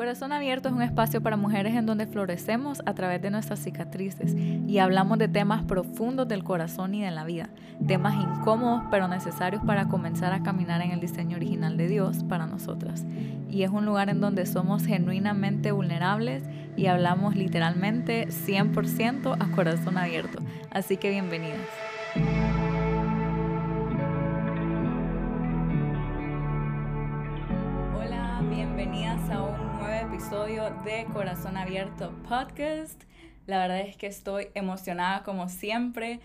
Corazón 0.00 0.32
Abierto 0.32 0.70
es 0.70 0.74
un 0.74 0.80
espacio 0.80 1.20
para 1.20 1.36
mujeres 1.36 1.74
en 1.74 1.84
donde 1.84 2.06
florecemos 2.06 2.80
a 2.86 2.94
través 2.94 3.20
de 3.20 3.30
nuestras 3.30 3.58
cicatrices 3.58 4.34
y 4.34 4.78
hablamos 4.78 5.18
de 5.18 5.28
temas 5.28 5.62
profundos 5.64 6.26
del 6.26 6.42
corazón 6.42 6.94
y 6.94 7.02
de 7.02 7.10
la 7.10 7.24
vida, 7.24 7.50
temas 7.86 8.14
incómodos 8.14 8.84
pero 8.90 9.08
necesarios 9.08 9.62
para 9.62 9.88
comenzar 9.88 10.32
a 10.32 10.42
caminar 10.42 10.80
en 10.80 10.92
el 10.92 11.00
diseño 11.00 11.36
original 11.36 11.76
de 11.76 11.86
Dios 11.86 12.24
para 12.24 12.46
nosotras. 12.46 13.04
Y 13.50 13.62
es 13.62 13.68
un 13.68 13.84
lugar 13.84 14.08
en 14.08 14.22
donde 14.22 14.46
somos 14.46 14.86
genuinamente 14.86 15.70
vulnerables 15.70 16.44
y 16.78 16.86
hablamos 16.86 17.36
literalmente 17.36 18.28
100% 18.28 19.36
a 19.38 19.54
corazón 19.54 19.98
abierto. 19.98 20.38
Así 20.70 20.96
que 20.96 21.10
bienvenidas. 21.10 21.89
De 30.84 31.04
Corazón 31.12 31.56
Abierto 31.56 32.12
Podcast. 32.28 33.02
La 33.46 33.58
verdad 33.58 33.80
es 33.80 33.96
que 33.96 34.06
estoy 34.06 34.48
emocionada 34.54 35.22
como 35.24 35.48
siempre, 35.48 36.20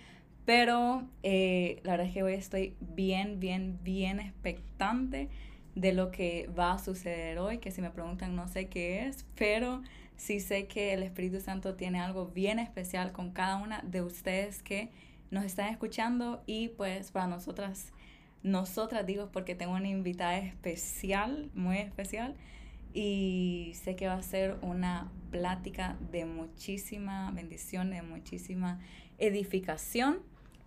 pero 0.45 1.03
eh, 1.23 1.81
la 1.84 1.94
verdad 1.94 2.08
es 2.08 2.13
que 2.13 2.23
hoy 2.23 2.34
estoy 2.36 2.76
bien, 2.80 3.39
bien, 3.39 3.80
bien 3.84 4.20
expectante 4.20 5.30
de 5.73 5.94
lo 5.94 6.12
que 6.12 6.50
va 6.58 6.73
a 6.73 6.80
suceder 6.80 7.39
hoy, 7.39 7.58
que 7.58 7.72
si 7.72 7.81
me 7.81 7.89
preguntan 7.89 8.36
no 8.36 8.48
sé 8.48 8.70
qué 8.70 9.08
es, 9.08 9.26
pero 9.36 9.81
sí 10.16 10.39
sé 10.39 10.67
que 10.67 10.94
el 10.94 11.03
Espíritu 11.03 11.41
Santo 11.41 11.75
tiene 11.75 12.00
algo 12.00 12.27
bien 12.27 12.59
especial 12.59 13.12
con 13.12 13.31
cada 13.31 13.58
una 13.58 13.81
de 13.81 14.02
ustedes 14.02 14.62
que 14.62 14.89
nos 15.31 15.44
están 15.44 15.70
escuchando 15.70 16.44
y 16.45 16.70
pues 16.70 17.12
para 17.12 17.27
nosotras, 17.27 17.91
nosotras 18.44 19.05
digo 19.05 19.30
porque 19.31 19.55
tengo 19.55 19.73
una 19.73 19.89
invitada 19.89 20.38
especial, 20.38 21.50
muy 21.55 21.80
especial, 21.80 22.36
y 22.95 23.73
sé 23.76 23.98
que 23.98 24.08
va 24.08 24.13
a 24.13 24.23
ser 24.23 24.58
una 24.62 25.12
plática 25.30 25.98
de 26.12 26.23
muchísima 26.23 27.30
bendición, 27.31 27.92
de 27.92 28.02
muchísima 28.02 28.80
edificación 29.17 30.19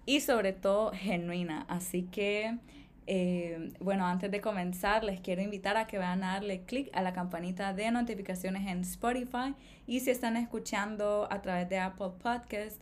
y 0.05 0.21
sobre 0.21 0.53
todo 0.53 0.93
genuina. 0.93 1.65
Así 1.71 2.03
que, 2.03 2.59
eh, 3.07 3.73
bueno, 3.81 4.07
antes 4.07 4.31
de 4.31 4.43
comenzar, 4.43 5.05
les 5.05 5.21
quiero 5.21 5.41
invitar 5.41 5.79
a 5.79 5.87
que 5.87 5.97
vayan 5.97 6.23
a 6.23 6.35
darle 6.35 6.61
clic 6.65 6.91
a 6.93 7.01
la 7.01 7.15
campanita 7.15 7.73
de 7.73 7.91
notificaciones 7.91 8.69
en 8.69 8.83
Spotify 8.83 9.55
y 9.87 10.01
si 10.01 10.11
están 10.11 10.37
escuchando 10.37 11.29
a 11.31 11.41
través 11.41 11.67
de 11.71 11.79
Apple 11.79 12.11
Podcast, 12.23 12.79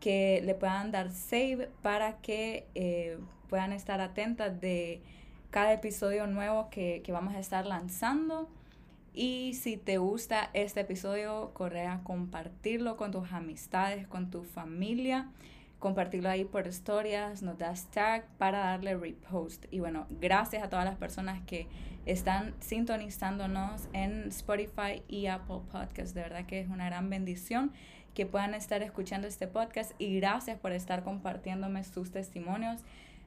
que 0.00 0.40
le 0.42 0.54
puedan 0.54 0.90
dar 0.90 1.10
save 1.10 1.68
para 1.82 2.16
que 2.22 2.66
eh, 2.74 3.18
puedan 3.50 3.74
estar 3.74 4.00
atentas 4.00 4.58
de 4.58 5.02
cada 5.50 5.74
episodio 5.74 6.26
nuevo 6.26 6.70
que, 6.70 7.02
que 7.04 7.12
vamos 7.12 7.34
a 7.34 7.40
estar 7.40 7.66
lanzando. 7.66 8.48
Y 9.18 9.54
si 9.54 9.78
te 9.78 9.96
gusta 9.96 10.50
este 10.52 10.80
episodio, 10.80 11.52
corre 11.54 11.86
a 11.86 12.00
compartirlo 12.02 12.98
con 12.98 13.12
tus 13.12 13.32
amistades, 13.32 14.06
con 14.06 14.30
tu 14.30 14.44
familia. 14.44 15.30
Compartirlo 15.78 16.28
ahí 16.28 16.44
por 16.44 16.66
historias, 16.66 17.40
nos 17.40 17.56
das 17.56 17.90
tag 17.90 18.28
para 18.36 18.58
darle 18.58 18.94
repost. 18.94 19.64
Y 19.70 19.80
bueno, 19.80 20.06
gracias 20.10 20.62
a 20.62 20.68
todas 20.68 20.84
las 20.84 20.96
personas 20.96 21.40
que 21.46 21.66
están 22.04 22.54
sintonizándonos 22.60 23.88
en 23.94 24.28
Spotify 24.28 25.02
y 25.08 25.28
Apple 25.28 25.60
Podcasts. 25.72 26.12
De 26.12 26.20
verdad 26.20 26.44
que 26.44 26.60
es 26.60 26.68
una 26.68 26.84
gran 26.84 27.08
bendición 27.08 27.72
que 28.12 28.26
puedan 28.26 28.52
estar 28.52 28.82
escuchando 28.82 29.26
este 29.26 29.46
podcast 29.46 29.92
y 29.98 30.14
gracias 30.20 30.58
por 30.58 30.72
estar 30.72 31.02
compartiéndome 31.04 31.84
sus 31.84 32.10
testimonios. 32.10 32.82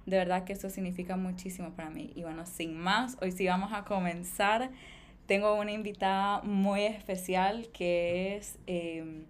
De 0.06 0.18
verdad 0.18 0.44
que 0.44 0.54
eso 0.54 0.70
significa 0.70 1.18
muchísimo 1.18 1.72
para 1.72 1.90
mí. 1.90 2.14
Y 2.16 2.22
bueno, 2.22 2.46
sin 2.46 2.78
más, 2.78 3.18
hoy 3.22 3.32
sí 3.32 3.48
vamos 3.48 3.74
a 3.74 3.86
comenzar 3.86 4.70
tengo 5.30 5.54
una 5.54 5.72
invitada 5.72 6.42
muy 6.42 6.86
especial 6.86 7.70
que 7.72 8.36
es 8.36 8.58
em, 8.66 9.26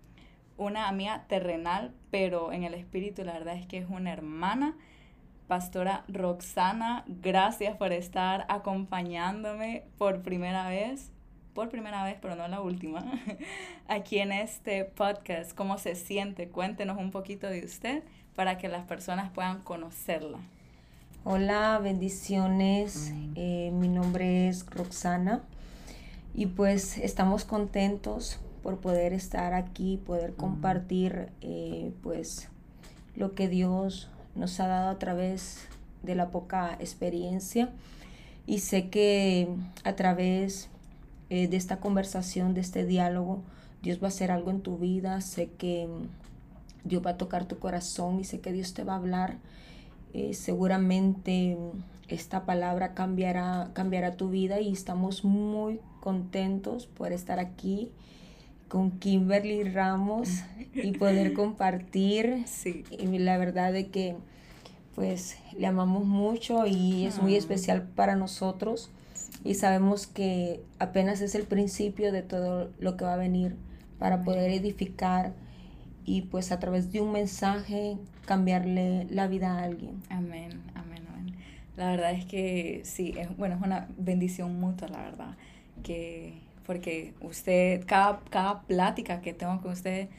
una 0.55 0.87
amiga 0.87 1.25
terrenal, 1.27 1.93
pero 2.09 2.53
en 2.53 2.63
el 2.63 2.73
espíritu 2.73 3.25
la 3.25 3.33
verdad 3.33 3.57
es 3.57 3.67
que 3.67 3.79
es 3.79 3.85
una 3.89 4.13
hermana. 4.13 4.77
Pastora 5.49 6.05
Roxana, 6.07 7.03
gracias 7.05 7.75
por 7.75 7.91
estar 7.91 8.45
acompañándome 8.47 9.83
por 9.97 10.21
primera 10.21 10.69
vez, 10.69 11.11
por 11.53 11.67
primera 11.67 12.05
vez, 12.05 12.15
pero 12.21 12.37
no 12.37 12.47
la 12.47 12.61
última, 12.61 13.03
aquí 13.89 14.19
en 14.19 14.31
este 14.31 14.85
podcast. 14.85 15.53
¿Cómo 15.53 15.77
se 15.77 15.95
siente? 15.95 16.47
Cuéntenos 16.47 16.97
un 16.97 17.11
poquito 17.11 17.47
de 17.47 17.65
usted 17.65 18.03
para 18.35 18.57
que 18.57 18.69
las 18.69 18.85
personas 18.85 19.31
puedan 19.31 19.63
conocerla. 19.63 20.39
Hola, 21.25 21.77
bendiciones. 21.83 23.13
Eh, 23.35 23.71
mi 23.73 23.89
nombre 23.89 24.47
es 24.47 24.65
Roxana. 24.65 25.43
Y 26.39 26.45
pues 26.45 26.97
estamos 26.97 27.43
contentos 27.43 28.39
por 28.63 28.77
poder 28.77 29.11
estar 29.11 29.53
aquí, 29.53 29.97
poder 29.97 30.35
compartir 30.35 31.33
eh, 31.41 31.91
pues 32.01 32.47
lo 33.17 33.35
que 33.35 33.49
Dios 33.49 34.09
nos 34.35 34.57
ha 34.61 34.67
dado 34.67 34.87
a 34.87 34.97
través 34.99 35.67
de 36.01 36.15
la 36.15 36.29
poca 36.29 36.77
experiencia. 36.79 37.71
Y 38.47 38.59
sé 38.59 38.89
que 38.89 39.49
a 39.83 39.97
través 39.97 40.69
eh, 41.29 41.49
de 41.49 41.57
esta 41.57 41.81
conversación, 41.81 42.53
de 42.53 42.61
este 42.61 42.85
diálogo, 42.85 43.41
Dios 43.83 44.01
va 44.01 44.05
a 44.05 44.07
hacer 44.07 44.31
algo 44.31 44.49
en 44.49 44.61
tu 44.61 44.77
vida. 44.77 45.19
Sé 45.19 45.49
que 45.57 45.89
Dios 46.85 47.05
va 47.05 47.09
a 47.09 47.17
tocar 47.17 47.49
tu 47.49 47.59
corazón 47.59 48.17
y 48.17 48.23
sé 48.23 48.39
que 48.39 48.53
Dios 48.53 48.73
te 48.73 48.85
va 48.85 48.93
a 48.93 48.95
hablar. 48.95 49.39
Eh, 50.13 50.33
seguramente 50.33 51.57
esta 52.07 52.45
palabra 52.45 52.93
cambiará, 52.93 53.71
cambiará 53.73 54.15
tu 54.15 54.29
vida 54.29 54.61
y 54.61 54.71
estamos 54.71 55.25
muy 55.25 55.81
contentos 55.99 56.87
por 56.87 57.11
estar 57.11 57.39
aquí 57.39 57.91
con 58.69 58.91
Kimberly 58.91 59.63
Ramos 59.63 60.43
y 60.73 60.91
poder 60.93 61.33
compartir. 61.33 62.43
Sí. 62.45 62.85
Y 62.91 63.17
la 63.17 63.37
verdad 63.37 63.73
de 63.73 63.87
que 63.87 64.15
pues 64.95 65.37
le 65.57 65.67
amamos 65.67 66.05
mucho 66.05 66.65
y 66.65 67.05
es 67.05 67.21
muy 67.21 67.35
ah. 67.35 67.37
especial 67.37 67.83
para 67.83 68.15
nosotros 68.15 68.89
y 69.43 69.55
sabemos 69.55 70.07
que 70.07 70.61
apenas 70.77 71.21
es 71.21 71.35
el 71.35 71.43
principio 71.43 72.11
de 72.11 72.21
todo 72.21 72.69
lo 72.79 72.97
que 72.97 73.05
va 73.05 73.13
a 73.13 73.17
venir 73.17 73.55
para 73.97 74.23
poder 74.23 74.51
edificar 74.51 75.33
y 76.05 76.23
pues 76.23 76.51
a 76.51 76.59
través 76.59 76.91
de 76.91 77.01
un 77.01 77.11
mensaje 77.11 77.97
cambiarle 78.25 79.07
la 79.09 79.27
vida 79.27 79.53
a 79.53 79.63
alguien. 79.63 80.01
Amén, 80.09 80.61
amén, 80.75 81.03
amén. 81.09 81.35
La 81.77 81.91
verdad 81.91 82.11
es 82.11 82.25
que 82.25 82.81
sí, 82.83 83.13
es, 83.17 83.35
bueno, 83.37 83.55
es 83.55 83.61
una 83.61 83.87
bendición 83.97 84.59
mutua, 84.59 84.89
la 84.89 85.01
verdad 85.01 85.37
que, 85.81 86.41
porque 86.65 87.13
usted, 87.21 87.85
cada, 87.85 88.19
cada 88.29 88.61
plática 88.61 89.21
que 89.21 89.33
tengo 89.33 89.61
con 89.61 89.71
usted 89.71 90.09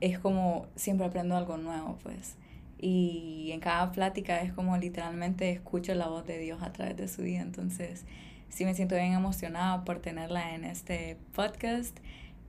es 0.00 0.18
como 0.18 0.66
siempre 0.76 1.06
aprendo 1.06 1.36
algo 1.36 1.56
nuevo, 1.56 1.98
pues. 2.02 2.36
Y 2.78 3.50
en 3.52 3.60
cada 3.60 3.92
plática 3.92 4.40
es 4.40 4.52
como 4.52 4.76
literalmente 4.78 5.50
escucho 5.50 5.94
la 5.94 6.08
voz 6.08 6.26
de 6.26 6.38
Dios 6.38 6.62
a 6.62 6.72
través 6.72 6.96
de 6.96 7.08
su 7.08 7.22
vida. 7.22 7.42
Entonces, 7.42 8.06
sí 8.48 8.64
me 8.64 8.74
siento 8.74 8.94
bien 8.94 9.12
emocionada 9.12 9.84
por 9.84 9.98
tenerla 10.00 10.54
en 10.54 10.64
este 10.64 11.18
podcast. 11.34 11.98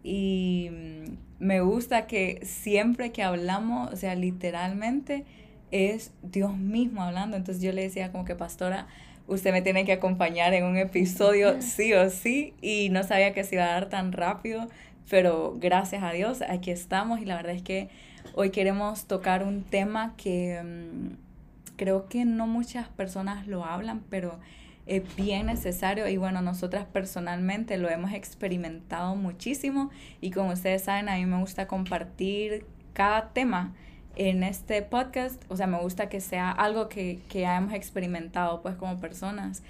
Y 0.03 0.69
mm, 0.71 1.17
me 1.39 1.61
gusta 1.61 2.07
que 2.07 2.39
siempre 2.43 3.11
que 3.11 3.23
hablamos, 3.23 3.91
o 3.91 3.95
sea, 3.97 4.15
literalmente 4.15 5.25
es 5.71 6.11
Dios 6.21 6.57
mismo 6.57 7.03
hablando. 7.03 7.35
Entonces 7.35 7.61
yo 7.63 7.71
le 7.73 7.83
decía 7.83 8.11
como 8.11 8.23
que, 8.23 8.35
pastora, 8.35 8.87
usted 9.31 9.53
me 9.53 9.61
tiene 9.61 9.85
que 9.85 9.93
acompañar 9.93 10.53
en 10.53 10.65
un 10.65 10.77
episodio 10.77 11.61
sí 11.61 11.93
o 11.93 12.09
sí 12.09 12.53
y 12.61 12.89
no 12.89 13.03
sabía 13.03 13.33
que 13.33 13.43
se 13.43 13.55
iba 13.55 13.63
a 13.63 13.71
dar 13.71 13.89
tan 13.89 14.11
rápido, 14.11 14.67
pero 15.09 15.55
gracias 15.57 16.03
a 16.03 16.11
Dios 16.11 16.41
aquí 16.41 16.69
estamos 16.69 17.21
y 17.21 17.25
la 17.25 17.37
verdad 17.37 17.55
es 17.55 17.61
que 17.61 17.89
hoy 18.35 18.49
queremos 18.49 19.05
tocar 19.05 19.43
un 19.43 19.63
tema 19.63 20.15
que 20.17 20.61
mm, 20.61 21.77
creo 21.77 22.07
que 22.07 22.25
no 22.25 22.45
muchas 22.45 22.89
personas 22.89 23.47
lo 23.47 23.63
hablan, 23.63 24.01
pero 24.09 24.37
es 24.85 25.03
bien 25.15 25.45
necesario 25.45 26.07
y 26.09 26.17
bueno, 26.17 26.41
nosotras 26.41 26.85
personalmente 26.91 27.77
lo 27.77 27.89
hemos 27.89 28.11
experimentado 28.13 29.15
muchísimo 29.15 29.91
y 30.19 30.31
como 30.31 30.51
ustedes 30.51 30.83
saben, 30.83 31.07
a 31.07 31.15
mí 31.15 31.25
me 31.25 31.39
gusta 31.39 31.67
compartir 31.67 32.65
cada 32.93 33.29
tema 33.29 33.73
en 34.15 34.43
este 34.43 34.81
podcast, 34.81 35.43
o 35.49 35.55
sea, 35.55 35.67
me 35.67 35.79
gusta 35.79 36.09
que 36.09 36.19
sea 36.21 36.51
algo 36.51 36.89
que, 36.89 37.19
que 37.29 37.45
hayamos 37.45 37.73
experimentado 37.73 38.61
pues 38.61 38.75
como 38.75 38.99
personas. 38.99 39.63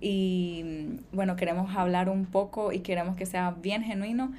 Y 0.00 1.00
bueno, 1.12 1.36
queremos 1.36 1.74
hablar 1.74 2.08
un 2.08 2.26
poco 2.26 2.72
y 2.72 2.80
queremos 2.80 3.16
que 3.16 3.26
sea 3.26 3.50
bien 3.50 3.82
genuino 3.82 4.32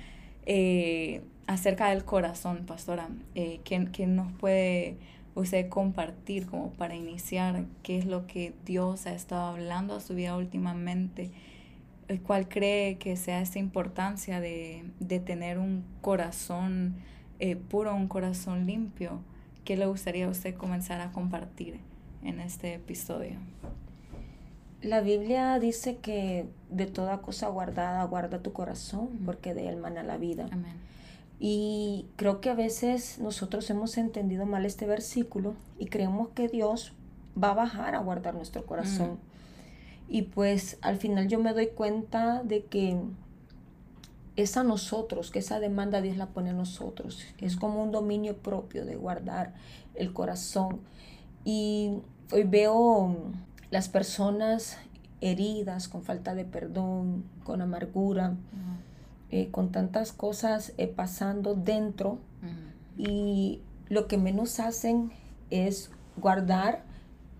eh, 0.46 1.22
acerca 1.48 1.90
del 1.90 2.06
corazón, 2.06 2.66
pastora. 2.66 3.10
Eh, 3.36 3.60
¿quién, 3.64 3.88
¿Quién 3.88 4.16
nos 4.16 4.32
puede 4.34 4.98
usted 5.34 5.68
compartir 5.70 6.46
como 6.46 6.72
para 6.72 6.96
iniciar 6.96 7.66
qué 7.84 7.98
es 7.98 8.06
lo 8.06 8.28
que 8.28 8.54
Dios 8.66 9.08
ha 9.08 9.14
estado 9.14 9.48
hablando 9.48 9.96
a 9.96 10.00
su 10.00 10.14
vida 10.14 10.38
últimamente? 10.38 11.32
¿Cuál 12.24 12.48
cree 12.48 12.98
que 12.98 13.18
sea 13.18 13.42
esa 13.42 13.60
importancia 13.60 14.40
de, 14.40 14.86
de 15.00 15.20
tener 15.20 15.58
un 15.58 15.84
corazón 16.02 16.96
eh, 17.40 17.56
puro, 17.56 17.94
un 17.96 18.08
corazón 18.08 18.66
limpio? 18.66 19.22
¿Qué 19.68 19.76
le 19.76 19.86
gustaría 19.86 20.28
a 20.28 20.30
usted 20.30 20.56
comenzar 20.56 21.02
a 21.02 21.12
compartir 21.12 21.82
en 22.24 22.40
este 22.40 22.76
episodio? 22.76 23.36
La 24.82 25.02
Biblia 25.02 25.60
dice 25.60 25.98
que 25.98 26.46
de 26.70 26.86
toda 26.86 27.18
cosa 27.18 27.50
guardada 27.50 28.02
guarda 28.06 28.42
tu 28.42 28.54
corazón, 28.54 29.10
porque 29.26 29.54
de 29.54 29.68
él 29.68 29.76
mana 29.76 30.04
la 30.04 30.16
vida. 30.16 30.48
Amén. 30.54 30.78
Y 31.38 32.06
creo 32.16 32.40
que 32.40 32.50
a 32.50 32.54
veces 32.54 33.20
nosotros 33.20 33.70
hemos 33.70 33.98
entendido 33.98 34.46
mal 34.46 34.66
este 34.66 34.86
versículo 34.86 35.54
y 35.78 35.88
creemos 35.88 36.30
que 36.30 36.48
Dios 36.48 36.94
va 37.38 37.50
a 37.50 37.56
bajar 37.56 37.94
a 37.94 38.00
guardar 38.00 38.36
nuestro 38.36 38.66
corazón. 38.66 39.20
Y 40.08 40.22
pues 40.22 40.78
al 40.80 40.96
final 40.96 41.28
yo 41.28 41.40
me 41.40 41.52
doy 41.52 41.68
cuenta 41.68 42.42
de 42.42 42.64
que 42.64 43.02
es 44.38 44.56
a 44.56 44.64
nosotros, 44.64 45.32
que 45.32 45.40
esa 45.40 45.60
demanda 45.60 46.00
Dios 46.02 46.16
la 46.16 46.28
pone 46.28 46.52
a 46.52 46.54
nosotros. 46.54 47.20
Es 47.40 47.58
como 47.58 47.84
un 47.84 47.92
dominio 47.92 48.38
propio 48.38 48.86
de 48.86 48.96
guardar 48.96 49.54
el 49.96 50.14
corazón. 50.14 50.80
Y 51.44 51.98
hoy 52.32 52.44
veo 52.44 53.18
las 53.72 53.90
personas 53.90 54.78
heridas, 55.22 55.88
con 55.88 56.04
falta 56.04 56.36
de 56.36 56.46
perdón, 56.46 57.26
con 57.44 57.62
amargura, 57.62 58.36
eh, 59.32 59.50
con 59.50 59.72
tantas 59.72 60.14
cosas 60.14 60.74
eh, 60.78 60.88
pasando 60.88 61.56
dentro. 61.56 62.20
Y 62.96 63.62
lo 63.90 64.08
que 64.08 64.18
menos 64.18 64.60
hacen 64.60 65.12
es 65.50 65.90
guardar 66.16 66.84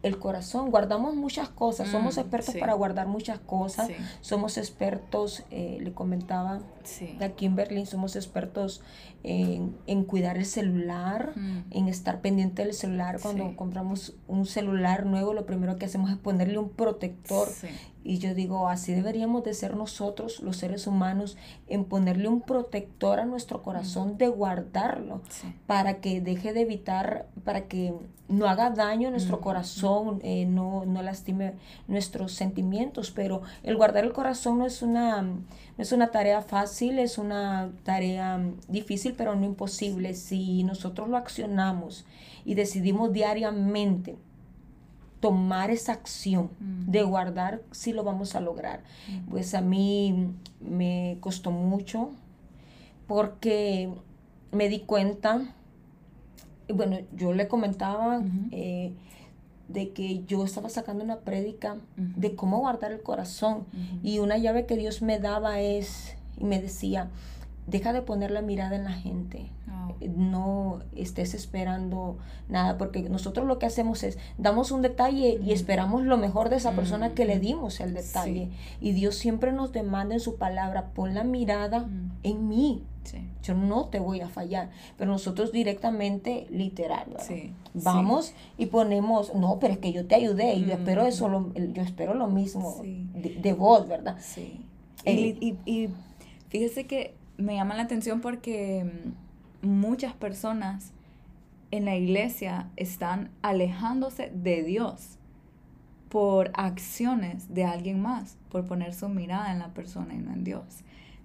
el 0.04 0.20
corazón. 0.20 0.70
Guardamos 0.72 1.16
muchas 1.16 1.50
cosas, 1.50 1.90
somos 1.90 2.16
Mm, 2.16 2.20
expertos 2.20 2.54
sí. 2.54 2.60
para 2.60 2.74
guardar 2.74 3.08
muchas 3.08 3.40
cosas. 3.40 3.88
Sí. 3.88 3.96
Somos 4.22 4.58
expertos, 4.58 5.44
eh, 5.52 5.78
le 5.82 5.92
comentaba 5.94 6.60
Sí. 6.88 7.18
aquí 7.22 7.46
en 7.46 7.56
Berlín, 7.56 7.86
somos 7.86 8.16
expertos 8.16 8.82
en, 9.24 9.76
en 9.88 10.04
cuidar 10.06 10.38
el 10.38 10.46
celular, 10.46 11.34
Mm. 11.36 11.64
en 11.72 11.88
estar 11.90 12.22
pendiente 12.22 12.64
del 12.64 12.74
celular. 12.74 13.20
Cuando 13.22 13.50
Sí. 13.50 13.56
compramos 13.56 14.16
un 14.28 14.46
celular 14.46 15.06
nuevo, 15.06 15.34
lo 15.34 15.46
primero 15.46 15.78
que 15.78 15.86
hacemos 15.86 16.10
es 16.12 16.18
ponerle 16.18 16.58
un 16.58 16.70
protector. 16.70 17.48
Sí. 17.50 17.68
Y 18.04 18.20
yo 18.20 18.34
digo, 18.34 18.70
así 18.70 18.94
deberíamos 18.94 19.44
de 19.44 19.54
ser 19.54 19.76
nosotros, 19.76 20.40
los 20.42 20.56
seres 20.56 20.88
humanos, 20.88 21.36
en 21.68 21.84
ponerle 21.84 22.30
un 22.30 22.40
protector 22.42 23.20
a 23.20 23.26
nuestro 23.26 23.64
corazón, 23.64 24.18
de 24.18 24.30
guardarlo 24.30 25.22
para 25.66 26.00
que 26.00 26.22
deje 26.22 26.54
de 26.54 26.62
evitar, 26.62 27.28
para 27.44 27.68
que 27.68 27.94
no 28.30 28.48
haga 28.48 28.70
daño 28.70 29.10
a 29.10 29.12
nuestro 29.12 29.36
Ujú. 29.38 29.44
corazón, 29.44 30.20
eh, 30.24 30.46
no, 30.46 30.86
no 30.86 31.02
lastime 31.02 31.56
nuestros 31.90 32.32
sentimientos. 32.34 33.12
Pero 33.12 33.42
el 33.64 33.76
guardar 33.76 34.06
el 34.06 34.14
corazón 34.14 34.60
no 34.60 34.66
es 34.66 34.82
una, 34.82 35.26
es 35.78 35.92
una 35.92 36.10
tarea 36.12 36.42
fácil, 36.42 37.00
es 37.00 37.18
una 37.18 37.70
tarea 37.84 38.38
mm, 38.38 38.60
difícil, 38.68 39.14
pero 39.14 39.36
no 39.36 39.46
imposible. 39.46 40.14
Si 40.14 40.64
nosotros 40.64 41.08
lo 41.10 41.18
accionamos 41.18 42.06
y 42.46 42.56
decidimos 42.56 43.14
diariamente 43.14 44.16
tomar 45.20 45.72
esa 45.72 45.94
acción 45.94 46.50
Mm. 46.60 46.92
de 46.92 47.04
guardar, 47.04 47.62
sí 47.72 47.94
lo 47.94 48.04
vamos 48.04 48.36
a 48.36 48.40
lograr. 48.40 48.82
Mm. 49.08 49.30
Pues 49.30 49.54
a 49.54 49.62
mí 49.62 50.30
me 50.62 51.18
costó 51.20 51.52
mucho 51.52 52.12
porque 53.08 53.90
me 54.52 54.70
di 54.70 54.80
cuenta, 54.82 55.42
y 56.68 56.74
bueno, 56.74 56.98
yo 57.16 57.34
le 57.34 57.48
comentaba 57.48 58.22
eh, 58.52 58.94
de 59.68 59.90
que 59.92 60.24
yo 60.26 60.44
estaba 60.46 60.70
sacando 60.70 61.04
una 61.04 61.20
prédica 61.20 61.74
Ujú. 61.74 62.08
de 62.16 62.36
cómo 62.36 62.60
guardar 62.60 62.92
el 62.92 63.02
corazón 63.02 63.66
y 64.04 64.20
una 64.20 64.38
llave 64.38 64.66
que 64.66 64.78
Dios 64.78 65.02
me 65.02 65.20
daba 65.20 65.60
es, 65.60 66.16
y 66.40 66.46
me 66.46 66.62
decía, 66.62 67.10
deja 67.68 67.94
de 67.94 68.02
poner 68.02 68.32
la 68.32 68.42
mirada 68.42 68.76
en 68.76 68.84
la 68.86 68.94
gente, 68.94 69.52
Oh. 69.70 69.94
no 70.16 70.80
estés 70.96 71.34
esperando 71.34 72.18
nada, 72.50 72.78
porque 72.78 73.02
nosotros 73.10 73.46
lo 73.46 73.60
que 73.60 73.66
hacemos 73.66 74.04
es 74.04 74.18
damos 74.38 74.72
un 74.72 74.82
detalle 74.82 75.40
y 75.44 75.52
esperamos 75.52 76.04
lo 76.04 76.18
mejor 76.18 76.50
de 76.50 76.56
esa 76.58 76.72
persona 76.72 77.14
que 77.14 77.26
le 77.26 77.40
dimos 77.40 77.80
el 77.80 77.94
detalle. 77.94 78.50
Y 78.82 78.92
Dios 78.94 79.16
siempre 79.16 79.52
nos 79.54 79.72
demanda 79.74 80.14
en 80.16 80.20
su 80.20 80.36
palabra, 80.38 80.92
pon 80.94 81.14
la 81.14 81.24
mirada 81.24 81.80
Mm. 81.82 82.12
en 82.24 82.48
mí. 82.48 82.84
Sí. 83.04 83.20
Yo 83.44 83.54
no 83.54 83.86
te 83.86 84.00
voy 84.00 84.20
a 84.22 84.28
fallar, 84.28 84.70
pero 84.98 85.12
nosotros 85.12 85.52
directamente, 85.54 86.48
literal. 86.50 87.06
Sí. 87.20 87.54
vamos 87.74 88.34
y 88.58 88.66
ponemos, 88.68 89.36
no, 89.36 89.60
pero 89.60 89.74
es 89.74 89.80
que 89.80 89.94
yo 89.94 90.08
te 90.08 90.16
ayudé 90.16 90.56
y 90.56 90.66
yo 90.66 90.74
espero 90.74 91.06
eso, 91.06 91.30
lo- 91.30 91.54
yo 91.54 91.84
espero 91.84 92.14
lo 92.16 92.28
mismo 92.28 92.80
Sí. 92.82 93.08
de, 93.14 93.36
de 93.36 93.54
vos, 93.54 93.88
¿verdad? 93.88 94.18
Sí. 94.20 94.66
Eh, 95.06 95.38
y, 95.40 95.56
y- 95.66 95.72
y 95.84 95.90
fíjese 96.50 96.88
que 96.88 97.14
me 97.38 97.56
llama 97.56 97.76
la 97.76 97.84
atención 97.84 98.22
porque 98.22 98.86
mm, 99.64 99.68
muchas 99.68 100.14
personas 100.14 100.94
en 101.72 101.86
la 101.86 101.96
iglesia 101.96 102.70
están 102.78 103.32
alejándose 103.42 104.32
de 104.34 104.64
Dios 104.64 105.18
por 106.10 106.52
acciones 106.54 107.54
de 107.54 107.66
alguien 107.66 108.02
más, 108.02 108.38
por 108.50 108.66
poner 108.66 108.94
su 108.94 109.10
mirada 109.10 109.52
en 109.52 109.60
la 109.60 109.74
persona 109.74 110.14
y 110.16 110.20
no 110.20 110.32
en 110.34 110.44
Dios. 110.44 110.64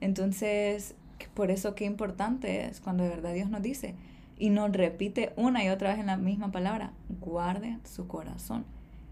Entonces, 0.00 0.97
por 1.35 1.50
eso 1.50 1.75
qué 1.75 1.85
importante 1.85 2.67
es 2.67 2.81
cuando 2.81 3.05
de 3.05 3.11
verdad 3.11 3.32
Dios 3.35 3.49
nos 3.49 3.62
dice 3.62 3.94
y 4.38 4.50
nos 4.50 4.73
repite 4.73 5.32
una 5.37 5.65
y 5.65 5.69
otra 5.69 5.91
vez 5.91 6.00
en 6.00 6.06
la 6.06 6.17
misma 6.17 6.50
palabra, 6.50 6.93
guarde 7.20 7.79
su 7.85 8.08
corazón. 8.08 8.65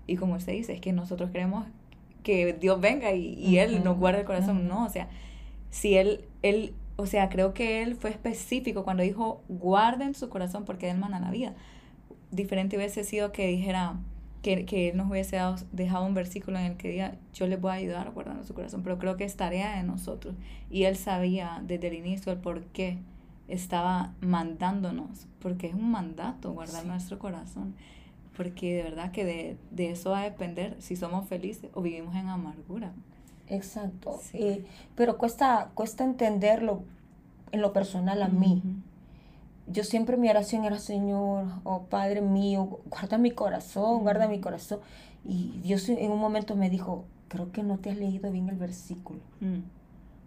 Y 0.09 0.17
como 0.17 0.35
usted 0.35 0.53
dice, 0.55 0.75
es 0.75 0.81
que 0.81 0.93
nosotros 0.93 1.31
creemos 1.31 1.67
que 2.25 2.53
Dios 2.55 2.81
venga 2.81 3.13
y, 3.13 3.35
y 3.35 3.59
Él 3.59 3.85
nos 3.85 3.97
Ujú, 3.97 3.99
guarde 3.99 4.21
el 4.21 4.27
corazón. 4.27 4.67
No, 4.67 4.85
o 4.87 4.89
sea, 4.91 5.09
si 5.71 5.97
Él, 5.97 6.25
Él, 6.43 6.75
o 7.01 7.07
sea, 7.07 7.29
creo 7.29 7.55
que 7.55 7.83
Él 7.83 7.97
fue 7.97 8.11
específico 8.11 8.85
cuando 8.85 9.03
dijo, 9.03 9.43
guarden 9.49 10.15
su 10.15 10.29
corazón 10.29 10.65
porque 10.65 10.87
de 10.87 10.93
Él 10.93 10.99
mana 10.99 11.21
la 11.21 11.31
vida. 11.31 11.55
Diferente 12.31 12.77
hubiese 12.77 13.05
sido 13.05 13.33
que 13.33 13.47
dijera, 13.49 13.97
que, 14.43 14.65
que 14.65 14.89
Él 14.91 14.97
nos 14.97 15.11
hubiese 15.11 15.37
dado- 15.37 15.57
dejado 15.73 16.07
un 16.07 16.15
versículo 16.15 16.59
en 16.59 16.67
el 16.67 16.77
que 16.77 16.89
diga, 16.91 17.15
yo 17.35 17.47
les 17.47 17.61
voy 17.61 17.71
a 17.73 17.75
ayudar 17.75 18.11
guardando 18.13 18.45
su 18.45 18.55
corazón, 18.55 18.83
pero 18.83 18.99
creo 18.99 19.17
que 19.17 19.25
es 19.25 19.37
tarea 19.37 19.77
de 19.77 19.83
nosotros. 19.83 20.35
Y 20.71 20.85
Él 20.85 20.97
sabía 20.97 21.63
desde 21.67 21.89
el 21.89 21.95
inicio 21.95 22.33
el 22.33 22.39
por 22.39 22.63
qué 22.67 22.99
estaba 23.49 24.15
mandándonos, 24.21 25.27
porque 25.41 25.67
es 25.67 25.75
un 25.75 25.91
mandato 25.91 26.53
guardar 26.53 26.83
Sí. 26.83 26.89
nuestro 26.89 27.19
corazón, 27.19 27.75
porque 28.37 28.77
de 28.77 28.83
verdad 28.85 29.11
que 29.11 29.25
de, 29.25 29.57
de 29.73 29.91
eso 29.91 30.11
va 30.11 30.21
a 30.21 30.25
depender 30.25 30.77
si 30.79 30.95
somos 30.97 31.29
felices 31.29 31.69
o 31.75 31.83
vivimos 31.83 32.15
en 32.15 32.29
amargura. 32.29 32.93
Exacto. 33.51 34.19
Sí. 34.23 34.39
Eh, 34.39 34.65
pero 34.95 35.19
cuesta, 35.19 35.71
cuesta 35.75 36.05
entenderlo 36.05 36.83
en 37.53 37.61
lo 37.61 37.73
personal 37.73 38.23
a 38.23 38.29
mí. 38.29 38.63
Yo 39.67 39.85
siempre 39.85 40.17
mi 40.17 40.29
oración 40.29 40.65
era, 40.65 40.79
Señor, 40.79 41.47
oh 41.65 41.83
Padre 41.83 42.23
mío, 42.23 42.81
guarda 42.87 43.19
mi 43.19 43.31
corazón, 43.31 44.01
guarda 44.01 44.27
mi 44.27 44.41
corazón. 44.41 44.81
Y 45.25 45.61
Dios 45.63 45.89
en 45.89 46.11
un 46.11 46.19
momento 46.19 46.57
me 46.57 46.71
dijo, 46.71 47.05
creo 47.29 47.53
que 47.53 47.63
no 47.63 47.79
te 47.79 47.91
has 47.91 47.97
leído 47.97 48.31
bien 48.33 48.49
el 48.49 48.57
versículo. 48.57 49.21
Mm. 49.41 49.61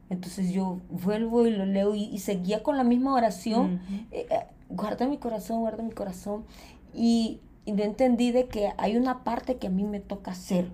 Entonces 0.10 0.52
yo 0.52 0.80
vuelvo 0.90 1.48
y 1.48 1.52
lo 1.52 1.66
leo 1.66 1.96
y, 1.96 2.04
y 2.04 2.20
seguía 2.20 2.62
con 2.62 2.78
la 2.78 2.84
misma 2.84 3.14
oración. 3.14 3.82
Eh, 4.12 4.28
eh, 4.30 4.46
guarda 4.70 5.08
mi 5.08 5.18
corazón, 5.18 5.60
guarda 5.60 5.84
mi 5.84 5.92
corazón. 5.92 6.46
Y, 6.94 7.40
entendí 7.66 8.32
de 8.32 8.48
que 8.48 8.74
hay 8.78 8.98
una 8.98 9.24
parte 9.24 9.56
que 9.56 9.68
a 9.68 9.70
mí 9.70 9.86
me 9.86 10.02
toca 10.02 10.32
hacer. 10.32 10.70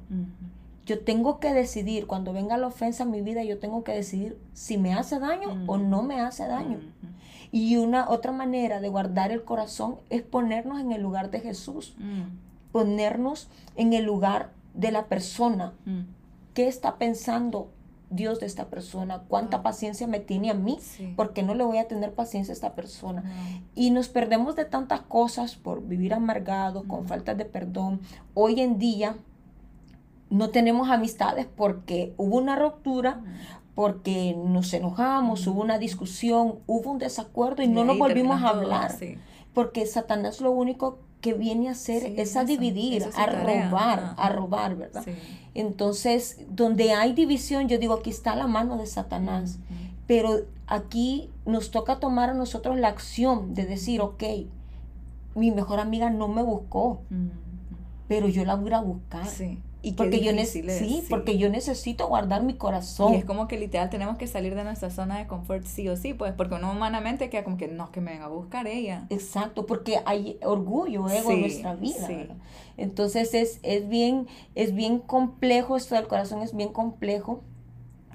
Yo 0.90 1.02
tengo 1.02 1.40
que 1.40 1.54
decidir, 1.54 2.08
cuando 2.08 2.34
venga 2.34 2.58
la 2.58 2.66
ofensa 2.66 3.04
a 3.04 3.06
mi 3.06 3.22
vida, 3.22 3.44
yo 3.44 3.60
tengo 3.60 3.84
que 3.84 3.92
decidir 3.92 4.40
si 4.54 4.80
me 4.80 4.96
hace 4.96 5.20
daño 5.20 5.50
o 5.68 5.78
Mm. 5.78 5.88
no 5.92 6.02
me 6.02 6.20
hace 6.20 6.48
daño. 6.48 6.78
Ujú. 6.78 7.14
Y 7.52 7.78
una 7.78 8.10
otra 8.10 8.32
manera 8.32 8.82
de 8.82 8.90
guardar 8.90 9.32
el 9.32 9.44
corazón 9.44 9.98
es 10.10 10.24
ponernos 10.24 10.80
en 10.82 10.92
el 10.92 11.04
lugar 11.04 11.30
de 11.30 11.42
Jesús, 11.42 11.94
Mm. 12.00 12.72
ponernos 12.72 13.50
en 13.76 13.94
el 13.94 14.04
lugar 14.06 14.50
de 14.74 14.92
la 14.92 15.06
persona. 15.06 15.74
Mm. 15.86 16.00
¿Qué 16.56 16.68
está 16.68 16.96
pensando 16.98 17.70
Dios 18.10 18.40
de 18.40 18.48
esta 18.48 18.66
persona? 18.72 19.22
¿Cuánta 19.28 19.62
paciencia 19.62 20.08
me 20.08 20.20
tiene 20.20 20.50
a 20.50 20.56
mí? 20.56 20.80
Sí. 20.82 21.14
¿Por 21.16 21.34
qué 21.34 21.44
no 21.44 21.54
le 21.54 21.64
voy 21.66 21.78
a 21.78 21.88
tener 21.88 22.14
paciencia 22.16 22.52
a 22.52 22.56
esta 22.56 22.74
persona? 22.74 23.24
Y 23.76 23.92
nos 23.92 24.10
perdemos 24.10 24.56
de 24.56 24.66
tantas 24.66 25.02
cosas 25.02 25.56
por 25.56 25.84
vivir 25.88 26.16
amargados, 26.16 26.84
con 26.86 27.06
falta 27.08 27.36
de 27.36 27.46
perdón. 27.46 28.02
Hoy 28.34 28.60
en 28.62 28.80
día 28.80 29.16
no 30.30 30.50
tenemos 30.50 30.90
amistades 30.90 31.48
porque 31.56 32.14
hubo 32.18 32.38
una 32.38 32.56
ruptura, 32.56 33.22
porque 33.76 34.36
nos 34.38 34.74
enojamos, 34.74 35.48
hubo 35.48 35.62
una 35.62 35.78
discusión, 35.78 36.56
hubo 36.68 36.92
un 36.92 36.98
desacuerdo 37.00 37.64
y 37.64 37.68
no 37.68 37.86
nos 37.86 37.98
volvimos 37.98 38.42
a 38.44 38.52
todo, 38.52 38.62
hablar. 38.62 38.92
sí. 38.98 39.16
Porque 39.54 39.86
Satanás 39.86 40.42
lo 40.42 40.52
único 40.52 41.00
que 41.22 41.34
viene 41.34 41.68
a 41.68 41.72
hacer 41.72 42.02
Sí, 42.04 42.14
es 42.18 42.36
a 42.36 42.42
eso, 42.42 42.48
dividir, 42.48 43.04
a 43.04 43.10
tarea. 43.10 43.70
robar, 43.70 44.00
Ajá. 44.00 44.14
a 44.18 44.30
robar, 44.30 44.76
¿verdad? 44.76 45.02
Sí. 45.04 45.12
Entonces, 45.54 46.40
donde 46.50 46.94
hay 46.94 47.14
división, 47.14 47.68
yo 47.68 47.78
digo, 47.78 47.96
aquí 47.96 48.10
está 48.10 48.36
la 48.36 48.48
mano 48.48 48.78
de 48.78 48.86
Satanás. 48.86 49.60
Pero 50.08 50.42
aquí 50.68 51.30
nos 51.46 51.72
toca 51.72 52.00
tomar 52.00 52.30
a 52.30 52.34
nosotros 52.34 52.78
la 52.78 52.88
acción 52.88 53.54
de 53.54 53.66
decir, 53.66 54.02
ok, 54.02 54.24
mi 55.36 55.52
mejor 55.52 55.80
amiga 55.80 56.10
no 56.10 56.28
me 56.28 56.42
buscó, 56.42 57.02
pero 58.08 58.28
yo 58.28 58.46
la 58.46 58.56
voy 58.56 58.72
a 58.74 58.80
buscar. 58.82 59.26
Sí. 59.28 59.60
Y 59.82 59.94
porque 59.94 60.20
yo 60.20 60.32
sí, 60.46 60.64
sí. 60.68 61.04
porque 61.10 61.38
yo 61.38 61.50
necesito 61.50 62.08
guardar 62.10 62.44
mi 62.44 62.56
corazón. 62.56 63.14
Y 63.14 63.18
es 63.18 63.26
como 63.26 63.48
que 63.48 63.58
literal 63.58 63.90
tenemos 63.90 64.18
que 64.18 64.28
salir 64.28 64.54
de 64.56 64.66
nuestra 64.66 64.90
zona 64.90 65.18
de 65.20 65.28
confort 65.28 65.64
sí 65.66 65.88
o 65.88 65.96
sí, 65.96 66.14
pues, 66.14 66.34
porque 66.34 66.56
uno 66.56 66.72
humanamente 66.72 67.30
queda 67.30 67.46
como 67.46 67.56
que 67.56 67.70
no, 67.70 67.90
que 67.92 68.02
me 68.02 68.12
venga 68.12 68.26
a 68.26 68.30
buscar 68.30 68.68
ella. 68.68 69.06
Exacto, 69.10 69.66
porque 69.66 70.00
hay 70.06 70.38
orgullo, 70.44 71.08
ego 71.10 71.32
en 71.32 71.36
Sí, 71.38 71.42
nuestra 71.42 71.76
vida. 71.76 72.08
sí. 72.08 72.28
Entonces 72.76 73.34
es, 73.34 73.60
es, 73.64 73.88
bien, 73.88 74.28
es 74.56 74.76
bien 74.76 75.00
complejo, 75.00 75.78
esto 75.78 75.96
del 75.96 76.08
corazón 76.08 76.42
es 76.42 76.54
bien 76.56 76.74
complejo, 76.74 77.42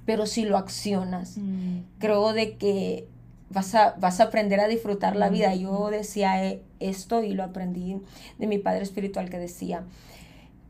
pero 0.05 0.27
si 0.27 0.45
lo 0.45 0.59
accionas, 0.59 1.39
Mm. 1.39 1.79
creo 1.99 2.35
de 2.35 2.57
que 2.59 3.09
vas 3.49 3.75
a, 3.75 3.95
vas 3.99 4.21
a 4.21 4.25
aprender 4.25 4.61
a 4.61 4.69
disfrutar 4.69 5.17
la 5.17 5.31
vida. 5.31 5.49
Ujú. 5.55 5.61
Yo 5.63 5.91
decía 5.91 6.45
eh, 6.45 6.63
esto 6.81 7.23
y 7.23 7.33
lo 7.33 7.43
aprendí 7.43 7.97
de 8.39 8.47
mi 8.47 8.59
padre 8.59 8.83
espiritual 8.83 9.31
que 9.31 9.39
decía, 9.39 9.85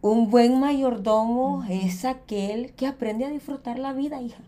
un 0.04 0.30
buen 0.30 0.60
mayordomo 0.60 1.64
es 1.70 2.04
aquel 2.04 2.72
que 2.74 2.86
aprende 2.86 3.24
a 3.24 3.30
disfrutar 3.30 3.78
la 3.78 3.94
vida, 3.94 4.20
hija. 4.20 4.42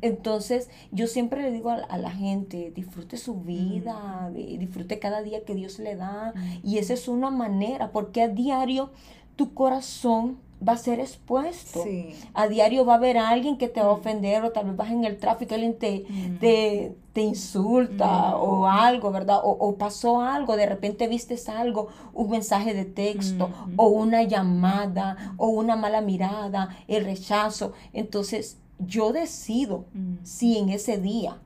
Entonces, 0.00 0.70
yo 0.92 1.08
siempre 1.08 1.42
le 1.42 1.50
digo 1.50 1.70
a, 1.70 1.74
a 1.74 1.98
la 1.98 2.10
gente, 2.12 2.70
disfrute 2.74 3.16
su 3.16 3.34
vida, 3.40 4.30
disfrute 4.32 5.00
cada 5.00 5.22
día 5.22 5.44
que 5.44 5.54
Dios 5.56 5.78
le 5.80 5.96
da. 5.96 6.32
Y 6.62 6.78
esa 6.78 6.94
es 6.94 7.08
una 7.08 7.30
manera, 7.30 7.90
porque 7.90 8.22
a 8.22 8.28
diario 8.28 8.90
tu 9.36 9.52
corazón 9.54 10.38
va 10.66 10.74
a 10.74 10.76
ser 10.76 11.00
expuesto. 11.00 11.82
Sí. 11.82 12.10
A 12.34 12.46
diario 12.46 12.84
va 12.84 12.92
a 12.94 12.96
haber 12.96 13.18
alguien 13.18 13.58
que 13.58 13.68
te 13.68 13.80
va 13.80 13.88
a 13.88 13.92
ofender 13.92 14.44
o 14.44 14.52
tal 14.52 14.66
vez 14.66 14.76
vas 14.76 14.90
en 14.90 15.04
el 15.04 15.16
tráfico 15.16 15.52
y 15.52 15.54
alguien 15.54 15.78
te, 15.78 16.04
Mm. 16.08 16.36
te, 16.38 16.94
te 17.12 17.22
insulta 17.22 18.06
Mm. 18.36 18.40
o 18.40 18.66
algo, 18.68 19.10
¿verdad? 19.10 19.38
O, 19.42 19.50
o 19.50 19.76
pasó 19.76 20.20
algo, 20.20 20.56
de 20.56 20.66
repente 20.66 21.08
vistes 21.08 21.48
algo, 21.48 21.88
un 22.14 22.30
mensaje 22.30 22.72
de 22.74 22.84
texto 22.84 23.48
Mm. 23.48 23.72
o 23.76 23.88
una 23.88 24.22
llamada 24.22 25.34
o 25.36 25.48
una 25.48 25.74
mala 25.76 26.00
mirada, 26.02 26.68
el 26.86 27.04
rechazo. 27.04 27.72
Entonces, 27.92 28.58
yo 28.78 29.12
decido 29.12 29.86
Mm. 29.92 30.14
si 30.22 30.56
en 30.58 30.68
ese 30.68 30.98
día 30.98 31.38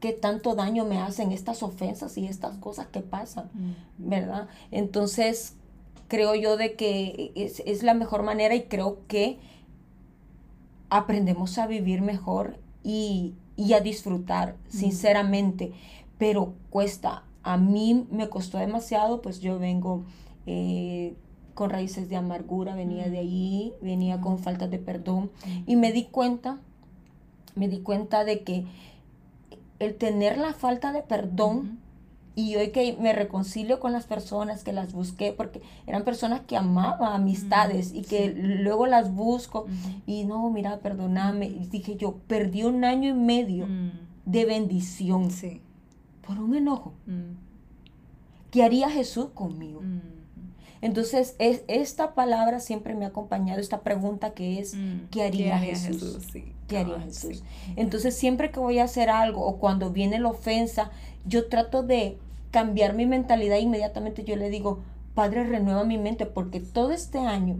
qué 0.00 0.12
tanto 0.12 0.54
daño 0.54 0.84
me 0.84 0.98
hacen 0.98 1.32
estas 1.32 1.64
ofensas 1.64 2.16
y 2.18 2.26
estas 2.28 2.56
cosas 2.58 2.86
que 2.86 3.00
pasan. 3.00 3.50
¿verdad? 3.98 4.46
Entonces, 4.70 5.54
creo 6.06 6.36
yo 6.36 6.56
de 6.56 6.76
que 6.76 7.32
es, 7.34 7.60
es 7.66 7.82
la 7.82 7.94
mejor 7.94 8.22
manera 8.22 8.54
y 8.54 8.62
creo 8.66 8.98
que 9.08 9.40
aprendemos 10.88 11.58
a 11.58 11.66
vivir 11.66 12.00
mejor 12.00 12.58
y, 12.84 13.34
y 13.58 13.72
a 13.72 13.80
disfrutar, 13.80 14.54
sinceramente, 14.68 15.72
pero 16.16 16.54
cuesta. 16.70 17.24
A 17.42 17.56
mí 17.56 18.06
me 18.08 18.28
costó 18.28 18.56
demasiado, 18.58 19.20
pues 19.20 19.40
yo 19.40 19.58
vengo 19.58 20.04
eh, 20.46 21.16
con 21.54 21.68
raíces 21.68 22.08
de 22.08 22.14
amargura, 22.14 22.76
venía 22.76 23.10
de 23.10 23.18
ahí, 23.18 23.74
venía 23.82 24.20
con 24.20 24.38
falta 24.38 24.68
de 24.68 24.78
perdón. 24.78 25.32
Y 25.66 25.74
me 25.74 25.92
di 25.92 26.04
cuenta, 26.04 26.60
me 27.56 27.68
di 27.68 27.80
cuenta 27.80 28.24
de 28.24 28.44
que 28.44 28.64
el 29.80 29.96
tener 29.96 30.38
la 30.38 30.52
falta 30.52 30.92
de 30.92 31.02
perdón 31.02 31.80
y 32.40 32.54
hoy 32.54 32.70
que 32.70 32.96
me 33.00 33.12
reconcilio 33.12 33.80
con 33.80 33.92
las 33.92 34.06
personas 34.06 34.62
que 34.62 34.72
las 34.72 34.92
busqué, 34.92 35.32
porque 35.32 35.60
eran 35.88 36.04
personas 36.04 36.42
que 36.42 36.56
amaba, 36.56 37.16
amistades, 37.16 37.92
y 37.92 38.02
que 38.02 38.28
sí. 38.28 38.34
luego 38.36 38.86
las 38.86 39.12
busco 39.12 39.66
y 40.06 40.24
no, 40.24 40.48
mira, 40.50 40.78
perdóname. 40.78 41.46
Y 41.46 41.66
dije 41.66 41.96
yo, 41.96 42.18
perdí 42.28 42.62
un 42.62 42.84
año 42.84 43.10
y 43.10 43.14
medio 43.14 43.66
Mm. 43.66 43.90
de 44.24 44.44
bendición 44.44 45.30
Sí. 45.32 45.60
por 46.24 46.38
un 46.38 46.54
enojo. 46.54 46.92
Mm. 47.06 47.32
¿Qué 48.52 48.62
haría 48.62 48.88
Jesús 48.88 49.30
conmigo? 49.34 49.80
Mm. 49.82 50.00
Entonces, 50.80 51.34
es, 51.40 51.64
esta 51.66 52.14
palabra 52.14 52.60
siempre 52.60 52.94
me 52.94 53.04
ha 53.04 53.08
acompañado, 53.08 53.58
esta 53.60 53.80
pregunta 53.80 54.30
que 54.30 54.60
es. 54.60 54.76
¿qué 55.10 55.24
haría 55.24 55.58
Jesús? 55.58 56.18
Sí. 56.32 56.52
¿Qué 56.68 56.78
haría 56.78 56.96
Ah, 56.98 57.02
Jesús? 57.02 57.42
Entonces, 57.74 58.14
siempre 58.16 58.52
que 58.52 58.60
voy 58.60 58.78
a 58.78 58.84
hacer 58.84 59.10
algo 59.10 59.44
o 59.44 59.56
cuando 59.58 59.90
viene 59.90 60.20
la 60.20 60.28
ofensa, 60.28 60.92
yo 61.26 61.48
trato 61.48 61.82
de 61.82 62.16
cambiar 62.50 62.94
mi 62.94 63.06
mentalidad 63.06 63.58
inmediatamente 63.58 64.24
yo 64.24 64.36
le 64.36 64.50
digo, 64.50 64.80
Padre, 65.14 65.44
renueva 65.44 65.84
mi 65.84 65.98
mente, 65.98 66.26
porque 66.26 66.60
todo 66.60 66.92
este 66.92 67.18
año 67.18 67.56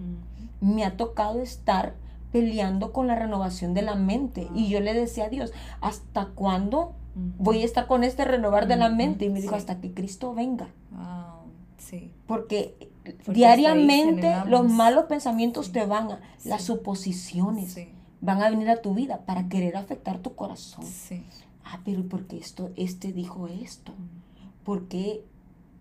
me 0.61 0.85
ha 0.85 0.97
tocado 0.97 1.41
estar 1.41 1.95
peleando 2.33 2.93
con 2.93 3.07
la 3.07 3.15
renovación 3.15 3.75
de 3.75 3.83
la 3.83 3.95
mente. 3.95 4.49
Y 4.55 4.69
yo 4.69 4.81
le 4.81 4.95
decía 4.95 5.25
a 5.25 5.29
Dios, 5.29 5.53
¿hasta 5.81 6.27
cuándo 6.27 6.95
voy 7.15 7.63
a 7.63 7.65
estar 7.65 7.87
con 7.87 8.05
este 8.05 8.25
renovar 8.25 8.69
de 8.69 8.77
la 8.77 8.91
mente? 8.91 9.25
Y 9.25 9.31
me 9.31 9.41
dijo, 9.41 9.55
hasta 9.55 9.81
que 9.81 9.93
Cristo 9.93 10.35
venga. 10.35 10.69
Wow. 10.91 11.51
Sí. 11.79 12.13
Porque, 12.27 12.91
Porque 13.03 13.33
diariamente 13.33 14.35
los 14.47 14.71
malos 14.71 15.05
pensamientos 15.05 15.67
Sí, 15.67 15.73
te 15.73 15.87
van 15.87 16.13
a, 16.13 16.21
las 16.45 16.63
suposiciones 16.63 17.73
Sí. 17.73 17.89
van 18.21 18.43
a 18.43 18.51
venir 18.51 18.69
a 18.69 18.83
tu 18.83 18.95
vida 18.95 19.25
para 19.25 19.49
querer 19.49 19.77
afectar 19.77 20.19
tu 20.19 20.35
corazón. 20.35 20.85
Ah, 21.65 21.81
pero 21.85 22.03
¿por 22.05 22.27
qué 22.27 22.39
esto, 22.39 22.71
este 22.77 23.13
dijo 23.13 23.47
esto? 23.49 23.93
Mm. 23.93 24.28
¿Por 24.69 24.87
qué, 24.87 25.25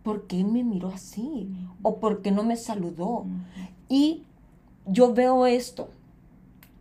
por 0.02 0.28
qué 0.28 0.46
me 0.46 0.64
miró 0.64 0.88
así? 0.88 1.50
¿O 1.82 1.98
por 1.98 2.22
qué 2.22 2.32
no 2.32 2.44
me 2.44 2.56
saludó? 2.56 3.26
Y 3.90 4.24
yo 4.86 5.14
veo 5.14 5.46
esto 5.46 5.90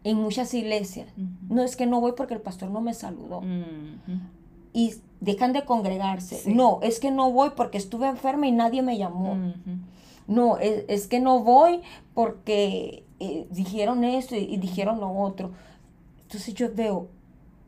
en 0.04 0.18
muchas 0.18 0.54
iglesias. 0.54 1.08
No 1.48 1.64
es 1.64 1.74
que 1.74 1.84
no 1.84 2.00
voy 2.00 2.12
porque 2.16 2.34
el 2.34 2.40
pastor 2.40 2.70
no 2.70 2.80
me 2.80 2.94
saludó. 2.94 3.42
Y 4.72 4.94
dejan 5.20 5.52
de 5.52 5.64
congregarse. 5.64 6.36
Sí. 6.36 6.54
No, 6.54 6.78
es 6.80 7.00
que 7.00 7.10
no 7.10 7.32
voy 7.32 7.50
porque 7.56 7.76
estuve 7.76 8.06
enferma 8.06 8.46
y 8.46 8.52
nadie 8.52 8.82
me 8.82 8.96
llamó. 8.96 9.36
No, 10.28 10.58
es, 10.58 10.84
es 10.86 11.08
que 11.08 11.18
no 11.18 11.40
voy 11.42 11.80
porque 12.14 13.02
eh, 13.18 13.48
dijeron 13.50 14.04
esto 14.04 14.36
y, 14.36 14.44
y 14.44 14.58
dijeron 14.58 15.00
lo 15.00 15.10
otro. 15.10 15.50
Entonces 16.22 16.54
yo 16.54 16.72
veo 16.72 17.08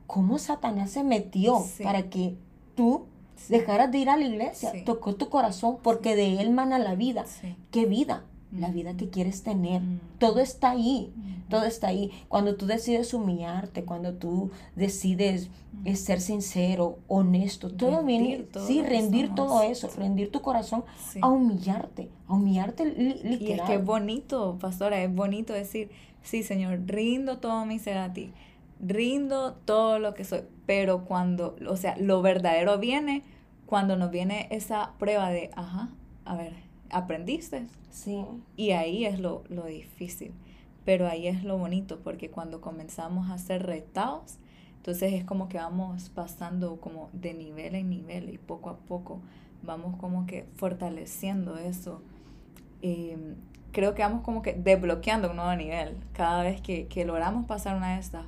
cómo 0.07 0.39
Satanás 0.39 0.91
se 0.93 1.03
metió 1.03 1.59
Sí. 1.59 1.83
para 1.83 2.05
que 2.09 2.37
tú. 2.77 3.07
Dejaras 3.49 3.91
de 3.93 3.99
ir 3.99 4.11
a 4.11 4.17
la 4.17 4.27
iglesia. 4.27 4.73
Sí. 4.73 4.83
Tocó 4.85 5.15
tu 5.15 5.29
corazón 5.29 5.79
porque 5.83 6.17
de 6.17 6.41
él 6.41 6.51
mana 6.51 6.79
la 6.79 6.95
vida. 6.95 7.25
Sí. 7.27 7.55
¿Qué 7.71 7.87
vida? 7.87 8.25
La 8.51 8.69
vida 8.71 8.97
que 8.97 9.11
quieres 9.11 9.43
tener. 9.43 9.83
Mm. 9.83 10.01
Todo 10.19 10.41
está 10.41 10.71
ahí. 10.71 11.13
Mm. 11.15 11.49
Todo 11.51 11.65
está 11.65 11.89
ahí. 11.89 12.11
Cuando 12.29 12.57
tú 12.57 12.67
decides 12.67 13.13
humillarte, 13.15 13.85
cuando 13.85 14.15
tú 14.15 14.51
decides 14.75 15.51
eh, 15.85 15.97
ser 15.97 16.21
sincero, 16.21 16.99
honesto, 17.09 17.71
todo 17.71 18.03
viene, 18.05 18.39
todo 18.39 18.67
sí, 18.67 18.83
rendir 18.83 19.35
todo 19.35 19.63
eso, 19.63 19.89
rendir 19.97 20.31
tu 20.31 20.41
corazón 20.43 20.85
a 21.21 21.29
humillarte, 21.29 22.09
a 22.27 22.35
humillarte 22.35 22.85
li- 22.87 23.09
Y 23.09 23.11
es 23.13 23.25
literal. 23.25 23.67
que 23.67 23.75
es 23.75 23.85
bonito, 23.85 24.57
pastora, 24.61 25.03
es 25.03 25.15
bonito 25.15 25.53
decir, 25.53 25.91
sí, 26.23 26.43
Señor, 26.43 26.81
rindo 26.87 27.39
todo 27.39 27.65
mi 27.67 27.79
ser 27.79 27.99
a 27.99 28.13
ti, 28.13 28.33
rindo 28.81 29.55
todo 29.65 29.99
lo 29.99 30.15
que 30.15 30.25
soy, 30.25 30.43
pero 30.67 31.05
cuando, 31.05 31.57
o 31.69 31.77
sea, 31.77 31.97
lo 31.99 32.23
verdadero 32.23 32.79
viene 32.79 33.23
cuando 33.67 33.97
nos 33.97 34.11
viene 34.11 34.49
esa 34.51 34.95
prueba 34.99 35.31
de, 35.31 35.51
ajá, 35.55 35.91
a 36.25 36.37
ver, 36.37 36.55
aprendiste, 36.91 37.67
Sí, 37.91 38.25
y 38.57 38.73
ahí 38.73 39.07
es 39.07 39.19
lo, 39.19 39.45
lo 39.49 39.65
difícil, 39.67 40.33
pero 40.85 41.09
ahí 41.09 41.27
es 41.27 41.43
lo 41.43 41.59
bonito, 41.59 42.01
porque 42.01 42.31
cuando 42.31 42.61
comenzamos 42.61 43.31
a 43.31 43.39
ser 43.39 43.67
retados, 43.67 44.39
entonces 44.77 45.15
es 45.15 45.25
como 45.25 45.49
que 45.49 45.59
vamos 45.59 46.09
pasando 46.11 46.81
como 46.81 47.11
de 47.13 47.35
nivel 47.35 47.75
en 47.75 47.91
nivel 47.91 48.31
y 48.31 48.39
poco 48.39 48.71
a 48.71 48.77
poco 48.77 49.21
vamos 49.63 49.97
como 49.97 50.27
que 50.27 50.47
fortaleciendo 50.55 51.57
eso. 51.57 52.01
Eh, 52.83 53.35
creo 53.73 53.95
que 53.95 54.03
vamos 54.03 54.23
como 54.23 54.43
que 54.43 54.53
desbloqueando 54.53 55.31
un 55.31 55.37
nuevo 55.37 55.55
nivel 55.57 55.97
cada 56.13 56.43
vez 56.43 56.61
que, 56.61 56.87
que 56.87 57.05
logramos 57.05 57.47
pasar 57.47 57.77
una 57.77 57.95
de 57.95 58.01
estas, 58.01 58.27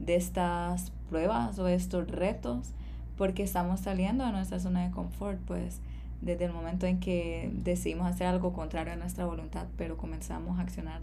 de 0.00 0.16
estas 0.16 0.90
pruebas 1.08 1.58
o 1.60 1.68
estos 1.68 2.08
retos, 2.10 2.72
porque 3.16 3.42
estamos 3.44 3.80
saliendo 3.80 4.24
de 4.26 4.32
nuestra 4.32 4.58
zona 4.58 4.84
de 4.84 4.90
confort, 4.90 5.38
pues 5.46 5.80
desde 6.20 6.46
el 6.46 6.52
momento 6.52 6.86
en 6.86 6.98
que 7.00 7.50
decidimos 7.54 8.06
hacer 8.06 8.26
algo 8.26 8.52
contrario 8.52 8.92
a 8.92 8.96
nuestra 8.96 9.24
voluntad, 9.26 9.66
pero 9.76 9.96
comenzamos 9.96 10.58
a 10.58 10.62
accionar 10.62 11.00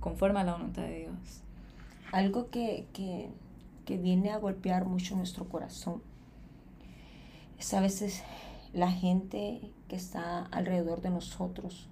conforme 0.00 0.40
a 0.40 0.44
la 0.44 0.52
voluntad 0.54 0.82
de 0.82 1.00
Dios. 1.00 1.42
algo 2.12 2.48
que, 2.50 2.86
que, 2.92 3.28
que 3.86 3.96
viene 3.98 4.30
a 4.30 4.36
golpear 4.38 4.84
mucho 4.84 5.16
nuestro 5.16 5.48
corazón 5.48 6.00
es 7.58 7.72
a 7.74 7.80
veces 7.80 8.22
la 8.72 8.90
gente 8.90 9.60
que 9.88 9.96
está 9.96 10.44
alrededor 10.46 11.00
de 11.00 11.10
nosotros, 11.10 11.88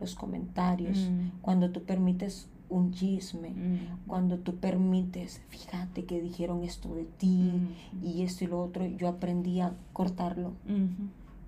los 0.00 0.14
comentarios, 0.14 0.98
Mm. 0.98 1.40
cuando 1.42 1.70
tú 1.70 1.82
permites 1.84 2.48
un 2.70 2.92
chisme, 2.92 3.50
Mm. 3.50 4.06
cuando 4.06 4.38
tú 4.38 4.56
permites, 4.56 5.40
fíjate 5.48 6.04
que 6.04 6.20
dijeron 6.20 6.64
esto 6.64 6.94
de 6.94 7.04
ti 7.04 7.52
Mm. 7.52 8.04
y 8.04 8.22
esto 8.22 8.44
y 8.44 8.46
lo 8.48 8.62
otro, 8.62 8.84
yo 8.86 9.08
aprendí 9.08 9.60
a 9.60 9.72
cortarlo. 9.92 10.52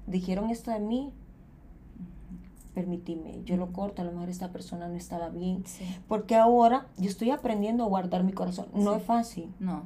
Dijeron 0.07 0.51
esto 0.51 0.71
de 0.71 0.79
mí, 0.81 1.11
permíteme, 2.75 3.43
yo 3.45 3.57
lo 3.57 3.73
corto, 3.73 4.03
a 4.03 4.05
lo 4.05 4.13
mejor 4.13 4.29
esta 4.29 4.53
persona 4.53 4.87
no 4.89 4.95
estaba 4.95 5.31
bien. 5.31 5.63
Sí. 5.67 5.85
Porque 6.09 6.37
ahora 6.37 6.87
yo 6.99 7.09
estoy 7.09 7.31
aprendiendo 7.31 7.85
a 7.85 7.89
guardar 7.89 8.23
mi 8.23 8.33
corazón. 8.33 8.67
No 8.75 8.93
Sí. 8.93 8.99
es 9.01 9.03
fácil. 9.05 9.49
No. 9.59 9.85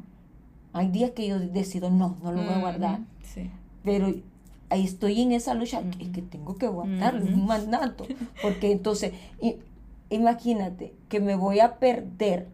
Hay 0.72 0.88
días 0.88 1.12
que 1.12 1.26
yo 1.28 1.38
decido, 1.38 1.90
no, 1.90 2.16
no 2.22 2.32
lo 2.32 2.42
voy 2.42 2.52
a 2.54 2.58
guardar. 2.58 3.00
Sí. 3.22 3.50
Pero 3.84 4.12
ahí 4.70 4.84
estoy 4.84 5.20
en 5.20 5.32
esa 5.32 5.54
lucha, 5.54 5.82
es 6.00 6.08
que 6.08 6.22
tengo 6.22 6.56
que 6.56 6.66
guardarlo, 6.68 7.20
es 7.24 7.30
Ujú. 7.30 7.40
un 7.40 7.46
mandato. 7.46 8.04
Porque 8.42 8.72
entonces, 8.72 9.12
y 9.40 9.56
imagínate 10.10 10.94
que 11.08 11.20
me 11.20 11.36
voy 11.36 11.60
a 11.60 11.78
perder 11.78 12.48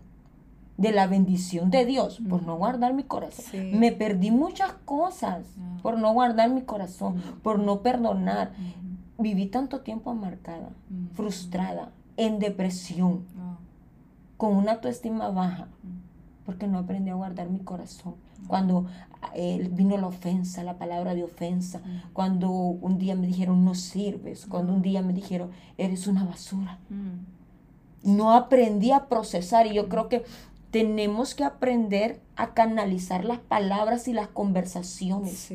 de 0.77 0.93
la 0.93 1.07
bendición 1.07 1.71
de 1.71 1.87
Dios 1.87 2.21
por 2.29 2.43
no 2.43 2.57
guardar 2.57 2.95
mi 2.95 3.03
corazón. 3.03 3.79
Me 3.79 3.93
perdí 3.93 4.31
muchas 4.31 4.73
cosas 4.85 5.47
ah. 5.59 5.79
por 5.83 5.99
no 5.99 6.13
guardar 6.13 6.51
mi 6.51 6.63
corazón, 6.63 7.23
por 7.43 7.59
no 7.59 7.81
perdonar. 7.81 8.53
Viví 9.19 9.47
tanto 9.47 9.81
tiempo 9.81 10.11
amargada, 10.11 10.69
frustrada, 11.15 11.91
en 12.19 12.39
depresión, 12.39 13.25
ah. 13.39 13.57
con 14.37 14.55
una 14.55 14.73
autoestima 14.73 15.31
baja, 15.31 15.69
porque 16.45 16.67
no 16.67 16.79
aprendí 16.79 17.11
a 17.11 17.15
guardar 17.15 17.49
mi 17.49 17.61
corazón. 17.61 18.15
Cuando 18.47 18.87
eh, 19.35 19.69
vino 19.73 19.97
la 19.97 20.07
ofensa, 20.07 20.63
la 20.63 20.77
palabra 20.77 21.15
de 21.15 21.25
ofensa, 21.25 21.81
cuando 22.13 22.51
un 22.51 22.99
día 22.99 23.17
me 23.17 23.27
dijeron 23.27 23.65
no 23.65 23.75
sirves, 23.75 24.47
cuando 24.47 24.75
un 24.75 24.83
día 24.83 25.01
me 25.01 25.15
dijeron 25.15 25.51
eres 25.79 26.07
una 26.07 26.25
basura. 26.25 26.79
No 28.03 28.33
aprendí 28.33 28.93
a 28.93 29.07
procesar 29.07 29.67
y 29.67 29.75
yo 29.75 29.89
creo 29.89 30.09
que 30.09 30.25
tenemos 30.71 31.35
que 31.35 31.45
aprender 31.45 32.21
a 32.37 32.55
canalizar 32.55 33.25
las 33.25 33.39
palabras 33.39 34.09
y 34.09 34.13
las 34.13 34.29
conversaciones. 34.29 35.53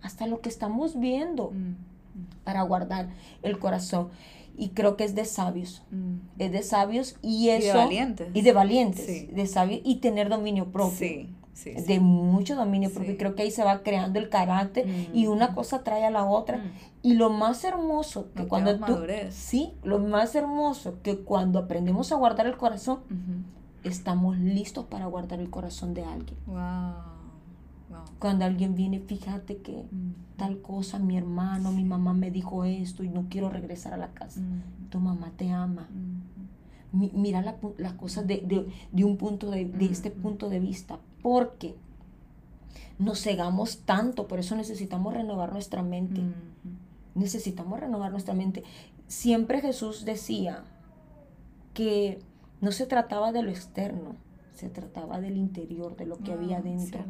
Hasta 0.00 0.26
lo 0.26 0.40
que 0.40 0.48
estamos 0.48 0.98
viendo 0.98 1.50
mm, 1.50 2.44
para 2.44 2.62
guardar 2.62 3.08
el 3.42 3.58
corazón. 3.58 4.08
Y 4.56 4.70
creo 4.70 4.96
que 4.96 5.04
es 5.04 5.14
de 5.14 5.24
sabios. 5.24 5.82
Mm. 5.90 6.16
Es 6.38 6.52
de 6.52 6.62
sabios 6.62 7.16
y 7.22 7.50
eso. 7.50 7.64
Y 7.64 7.68
de 7.68 7.74
valientes. 7.74 8.28
Y 8.34 8.42
de 8.42 8.52
valientes. 8.52 9.34
De 9.34 9.46
sabios 9.46 9.80
y 9.84 9.96
tener 9.96 10.28
dominio 10.28 10.72
propio. 10.72 11.28
De 11.64 12.00
mucho 12.00 12.56
dominio. 12.56 12.90
Y 13.06 13.16
creo 13.16 13.34
que 13.34 13.42
ahí 13.42 13.50
se 13.50 13.64
va 13.64 13.82
creando 13.82 14.18
el 14.18 14.28
carácter 14.28 14.86
y 15.12 15.26
una 15.26 15.54
cosa 15.54 15.82
trae 15.82 16.04
a 16.04 16.10
la 16.10 16.24
otra. 16.24 16.62
Y 17.02 17.14
lo 17.14 17.30
más 17.30 17.64
hermoso 17.64 18.32
que 18.34 18.46
cuando 18.46 18.78
tú. 18.78 18.98
Sí, 19.30 19.74
lo 19.82 19.98
más 19.98 20.34
hermoso 20.34 21.00
que 21.02 21.18
cuando 21.18 21.58
aprendemos 21.58 22.12
a 22.12 22.16
guardar 22.16 22.46
el 22.46 22.56
corazón 22.56 23.00
estamos 23.84 24.38
listos 24.38 24.86
para 24.86 25.06
guardar 25.06 25.40
el 25.40 25.50
corazón 25.50 25.94
de 25.94 26.04
alguien. 26.04 26.36
Cuando 28.18 28.44
alguien 28.44 28.74
viene, 28.74 29.00
fíjate 29.00 29.58
que 29.58 29.84
mm. 29.90 30.36
tal 30.36 30.60
cosa, 30.60 30.98
mi 30.98 31.16
hermano, 31.16 31.72
mi 31.72 31.84
mamá 31.84 32.14
me 32.14 32.30
dijo 32.30 32.64
esto 32.64 33.04
y 33.04 33.08
no 33.08 33.26
quiero 33.28 33.50
regresar 33.50 33.92
a 33.94 33.96
la 33.96 34.08
casa. 34.08 34.40
Mm. 34.40 34.88
Tu 34.90 35.00
mamá 35.00 35.32
te 35.36 35.50
ama. 35.50 35.88
Mm. 36.92 37.06
mira 37.14 37.42
las 37.78 37.92
cosas 37.94 38.26
de, 38.26 38.66
un 38.92 39.16
punto 39.16 39.50
de, 39.50 39.64
de 39.64 39.86
este 39.86 40.10
punto 40.10 40.48
de 40.48 40.60
vista. 40.60 40.98
Porque 41.22 41.74
nos 42.98 43.20
cegamos 43.22 43.78
tanto, 43.78 44.28
por 44.28 44.38
eso 44.38 44.54
necesitamos 44.54 45.14
renovar 45.14 45.52
nuestra 45.52 45.82
mente. 45.82 46.20
Necesitamos 47.14 47.80
renovar 47.80 48.10
nuestra 48.10 48.34
mente. 48.34 48.62
Siempre 49.06 49.60
Jesús 49.60 50.04
decía 50.04 50.64
que 51.74 52.20
no 52.60 52.72
se 52.72 52.86
trataba 52.86 53.32
de 53.32 53.42
lo 53.42 53.50
externo, 53.50 54.16
se 54.54 54.68
trataba 54.68 55.20
del 55.20 55.36
interior, 55.36 55.96
de 55.96 56.06
lo 56.06 56.18
que 56.18 56.32
había 56.32 56.58
ah, 56.58 56.62
dentro. 56.62 57.00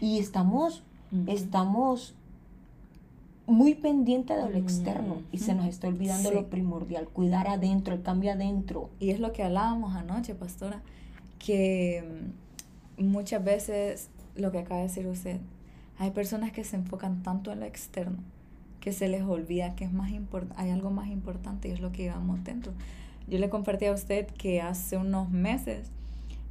Y 0.00 0.18
estamos, 0.18 0.82
estamos 1.26 2.14
muy 3.46 3.74
pendientes 3.74 4.36
de 4.36 4.50
lo 4.50 4.56
externo 4.56 5.22
y 5.32 5.38
se 5.38 5.54
nos 5.54 5.66
está 5.66 5.88
olvidando 5.88 6.30
lo 6.30 6.48
primordial, 6.48 7.08
cuidar 7.08 7.48
adentro, 7.48 7.94
el 7.94 8.02
cambio 8.02 8.32
adentro. 8.32 8.90
Y 9.00 9.10
es 9.10 9.20
lo 9.20 9.32
que 9.32 9.42
hablábamos 9.42 9.94
anoche, 9.94 10.34
pastora, 10.34 10.82
que 11.38 12.30
mm, 12.98 13.04
muchas 13.04 13.44
veces 13.44 14.10
lo 14.36 14.52
que 14.52 14.58
acaba 14.58 14.80
de 14.80 14.86
decir 14.86 15.06
usted, 15.06 15.40
hay 15.98 16.10
personas 16.12 16.52
que 16.52 16.64
se 16.64 16.76
enfocan 16.76 17.22
tanto 17.22 17.52
en 17.52 17.60
lo 17.60 17.66
externo 17.66 18.18
que 18.82 18.92
se 18.92 19.08
les 19.08 19.22
olvida 19.22 19.76
que 19.76 19.84
es 19.84 19.92
más 19.92 20.10
hay 20.56 20.70
algo 20.70 20.90
más 20.90 21.08
importante 21.08 21.68
y 21.68 21.70
es 21.70 21.80
lo 21.80 21.92
que 21.92 22.02
llevamos 22.02 22.42
dentro. 22.42 22.72
Yo 23.28 23.38
le 23.38 23.48
compartí 23.48 23.86
a 23.86 23.92
usted 23.92 24.26
que 24.26 24.60
hace 24.60 24.96
unos 24.96 25.30
meses 25.30 25.88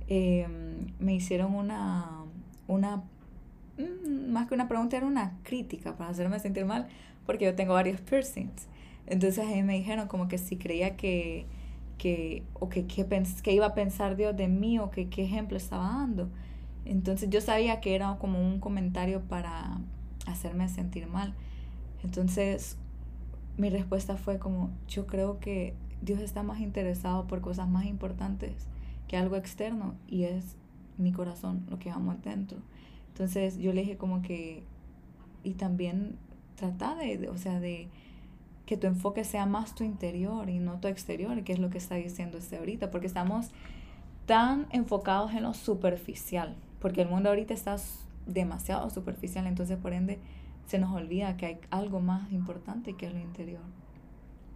em, 0.08 0.88
me 0.98 1.14
hicieron 1.14 1.54
una, 1.54 2.10
una, 2.70 3.04
más 4.28 4.48
que 4.48 4.54
una 4.54 4.68
pregunta, 4.68 4.98
era 4.98 5.06
una 5.06 5.38
crítica 5.44 5.96
para 5.96 6.10
hacerme 6.10 6.40
sentir 6.40 6.66
mal, 6.66 6.88
porque 7.26 7.46
yo 7.46 7.56
tengo 7.56 7.74
varios 7.74 8.02
piercings. 8.02 8.68
Entonces 9.08 9.46
ahí 9.46 9.64
me 9.64 9.74
dijeron 9.74 10.08
como 10.08 10.28
que 10.28 10.38
si 10.38 10.58
creía 10.58 10.96
que, 10.96 11.46
que 11.98 12.44
o 12.54 12.70
que, 12.70 12.86
que, 12.86 13.06
que 13.44 13.54
iba 13.54 13.66
a 13.66 13.74
pensar 13.74 14.16
Dios 14.16 14.36
de 14.36 14.48
mí 14.48 14.80
o 14.80 14.90
que 14.90 15.10
qué 15.10 15.24
ejemplo 15.24 15.58
estaba 15.58 15.88
dando. 15.88 16.30
Entonces 16.86 17.30
yo 17.30 17.42
sabía 17.42 17.80
que 17.82 17.96
era 17.96 18.18
como 18.18 18.42
un 18.42 18.60
comentario 18.60 19.22
para 19.22 19.80
hacerme 20.26 20.70
sentir 20.70 21.08
mal. 21.08 21.34
Entonces 22.04 22.78
mi 23.58 23.70
respuesta 23.70 24.18
fue 24.18 24.40
como, 24.40 24.72
yo 24.88 25.06
creo 25.08 25.40
que 25.40 25.76
Dios 26.02 26.20
está 26.20 26.42
más 26.42 26.60
interesado 26.60 27.28
por 27.28 27.42
cosas 27.42 27.68
más 27.70 27.86
importantes 27.86 28.68
que 29.08 29.18
algo 29.18 29.36
externo 29.36 29.96
y 30.08 30.24
es 30.24 30.56
mi 30.98 31.12
corazón, 31.12 31.66
lo 31.70 31.78
que 31.78 31.90
vamos 31.90 32.22
dentro. 32.24 32.58
Entonces 33.14 33.58
yo 33.58 33.74
le 33.74 33.82
dije 33.82 33.98
como 33.98 34.22
que, 34.22 34.64
y 35.44 35.54
también 35.54 36.18
trata 36.56 36.96
de, 36.96 37.30
o 37.30 37.38
sea, 37.38 37.60
de 37.60 37.88
que 38.66 38.78
tu 38.78 38.88
enfoque 38.88 39.24
sea 39.24 39.46
más 39.46 39.76
tu 39.76 39.84
interior 39.84 40.50
y 40.50 40.60
no 40.60 40.80
tu 40.80 40.88
exterior, 40.88 41.44
que 41.44 41.54
es 41.54 41.60
lo 41.60 41.70
que 41.70 41.78
está 41.78 41.96
diciendo 41.96 42.38
este 42.38 42.58
ahorita, 42.58 42.92
porque 42.92 43.08
estamos 43.08 43.50
tan 44.26 44.68
enfocados 44.72 45.34
en 45.34 45.44
lo 45.44 45.54
superficial, 45.54 46.56
porque 46.80 47.02
el 47.02 47.10
mundo 47.10 47.30
ahorita 47.30 47.54
está 47.54 47.76
demasiado 48.28 48.90
superficial, 48.90 49.48
entonces 49.48 49.78
por 49.78 49.94
ende 49.94 50.20
se 50.68 50.80
nos 50.80 50.96
olvida 50.96 51.36
que 51.38 51.46
hay 51.48 51.58
algo 51.70 52.00
más 52.00 52.32
importante 52.32 52.94
que 52.94 53.08
es 53.08 53.14
lo 53.14 53.20
interior 53.20 53.62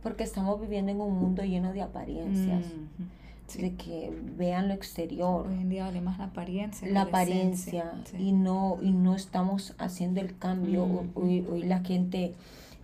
porque 0.05 0.23
estamos 0.23 0.61
viviendo 0.61 0.91
en 0.91 1.01
un 1.01 1.17
mundo 1.17 1.43
lleno 1.43 1.73
de 1.73 1.81
apariencias. 1.81 2.67
De 3.53 3.75
que 3.75 4.12
vean 4.38 4.67
lo 4.67 4.73
exterior. 4.73 5.47
Hoy 5.47 5.53
en 5.53 5.69
día 5.69 5.86
vale 5.86 6.01
más 6.01 6.17
la 6.17 6.25
apariencia. 6.25 6.88
La, 6.89 7.03
apariencia. 7.03 7.93
Y, 8.17 8.31
no, 8.31 8.79
y 8.81 8.91
no 8.91 9.15
estamos 9.15 9.73
haciendo 9.77 10.19
el 10.19 10.38
cambio. 10.38 11.05
hoy, 11.13 11.63
la 11.63 11.79
gente 11.79 12.34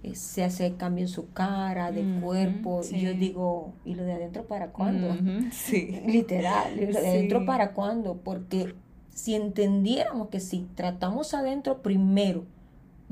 eh, 0.04 0.15
se 0.15 0.43
hace 0.43 0.76
cambio 0.76 1.04
en 1.06 1.10
su 1.10 1.32
cara, 1.32 1.91
de 1.91 2.21
cuerpo. 2.21 2.82
Y 2.89 3.02
yo 3.02 3.13
digo, 3.13 3.74
¿y 3.84 3.95
lo 3.95 4.04
de 4.04 4.13
adentro 4.13 4.45
para 4.45 4.67
cuándo? 4.67 5.15
Sí. 5.52 6.00
Literal, 6.06 6.80
¿y 6.80 6.86
lo 6.86 7.02
de 7.02 7.08
adentro 7.08 7.45
para 7.45 7.74
cuándo? 7.74 8.21
Porque 8.24 8.74
si 9.13 9.36
entendiéramos 9.36 10.30
que 10.30 10.39
si 10.39 10.67
tratamos 10.76 11.34
adentro 11.34 11.82
primero, 11.82 12.45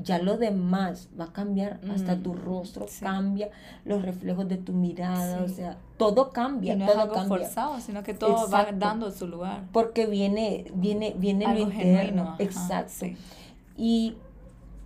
ya 0.02 0.18
lo 0.18 0.36
demás 0.36 1.08
va 1.18 1.26
a 1.26 1.32
cambiar, 1.32 1.80
hasta 1.92 2.18
tu 2.18 2.34
mm, 2.34 2.44
rostro 2.44 2.86
cambia, 3.00 3.50
los 3.84 4.02
reflejos 4.02 4.48
de 4.48 4.56
tu 4.56 4.72
mirada, 4.72 5.42
o 5.42 5.48
sea, 5.48 5.76
todo 5.96 6.30
cambia. 6.30 6.76
no 6.76 6.86
todo 6.86 6.94
es 6.94 7.00
algo 7.02 7.24
forzado, 7.28 7.80
sino 7.80 8.02
que 8.02 8.14
todo 8.14 8.48
va 8.50 8.68
dando 8.72 9.10
su 9.10 9.26
lugar. 9.26 9.64
Porque 9.72 10.06
viene, 10.06 10.66
viene, 10.74 11.14
viene 11.16 11.52
lo 11.52 11.60
interno. 11.60 12.36
exacto. 12.38 13.06
Y 13.76 14.14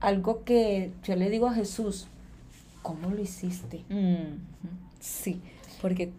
algo 0.00 0.44
que 0.44 0.92
yo 1.05 1.16
le 1.16 1.31
digo 1.31 1.46
a 1.46 1.55
Jesús, 1.55 2.09
¿cómo 2.83 3.11
lo 3.11 3.20
hiciste? 3.20 3.85
Sí, 5.00 5.40
porque 5.81 6.12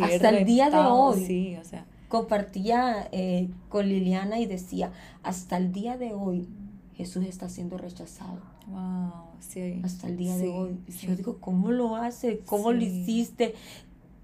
hasta 0.00 0.30
el 0.30 0.44
día 0.44 0.70
de 0.70 0.78
hoy. 0.78 1.56
o 1.56 1.64
sea. 1.64 1.86
Compartía 2.08 3.08
eh, 3.10 3.48
con 3.70 3.88
Liliana 3.88 4.38
y 4.38 4.44
decía, 4.44 4.92
hasta 5.22 5.56
el 5.56 5.72
día 5.72 5.96
de 5.96 6.12
hoy 6.12 6.46
Jesús 6.94 7.24
está 7.24 7.48
siendo 7.48 7.78
rechazado. 7.78 8.40
Wow, 8.68 9.12
sí. 9.40 9.80
Hasta 9.84 10.08
el 10.08 10.16
día 10.16 10.36
de 10.36 10.48
hoy. 10.48 10.78
Yo 10.88 11.16
digo, 11.16 11.38
¿cómo 11.40 11.70
lo 11.70 11.96
hace? 11.96 12.40
¿Cómo 12.40 12.72
lo 12.72 12.82
hiciste? 12.82 13.54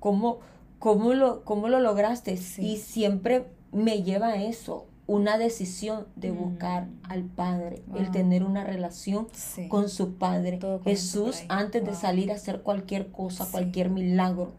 ¿Cómo, 0.00 0.38
cómo, 0.78 1.14
lo, 1.14 1.44
cómo 1.44 1.68
lo 1.68 1.80
lograste? 1.80 2.38
Y 2.58 2.76
siempre 2.76 3.46
me 3.72 4.02
lleva 4.02 4.28
a 4.28 4.42
eso, 4.42 4.86
una 5.06 5.38
decisión 5.38 6.06
de 6.16 6.32
mm. 6.32 6.36
buscar 6.36 6.88
al 7.02 7.24
Padre, 7.24 7.82
el 7.96 8.10
tener 8.10 8.44
una 8.44 8.64
relación 8.64 9.26
con 9.68 9.88
su 9.88 10.14
Padre. 10.14 10.60
Jesús, 10.84 11.44
antes 11.48 11.84
de 11.84 11.94
salir 11.94 12.30
a 12.30 12.34
hacer 12.34 12.62
cualquier 12.62 13.10
cosa, 13.10 13.48
cualquier 13.50 13.90
milagro, 13.90 14.52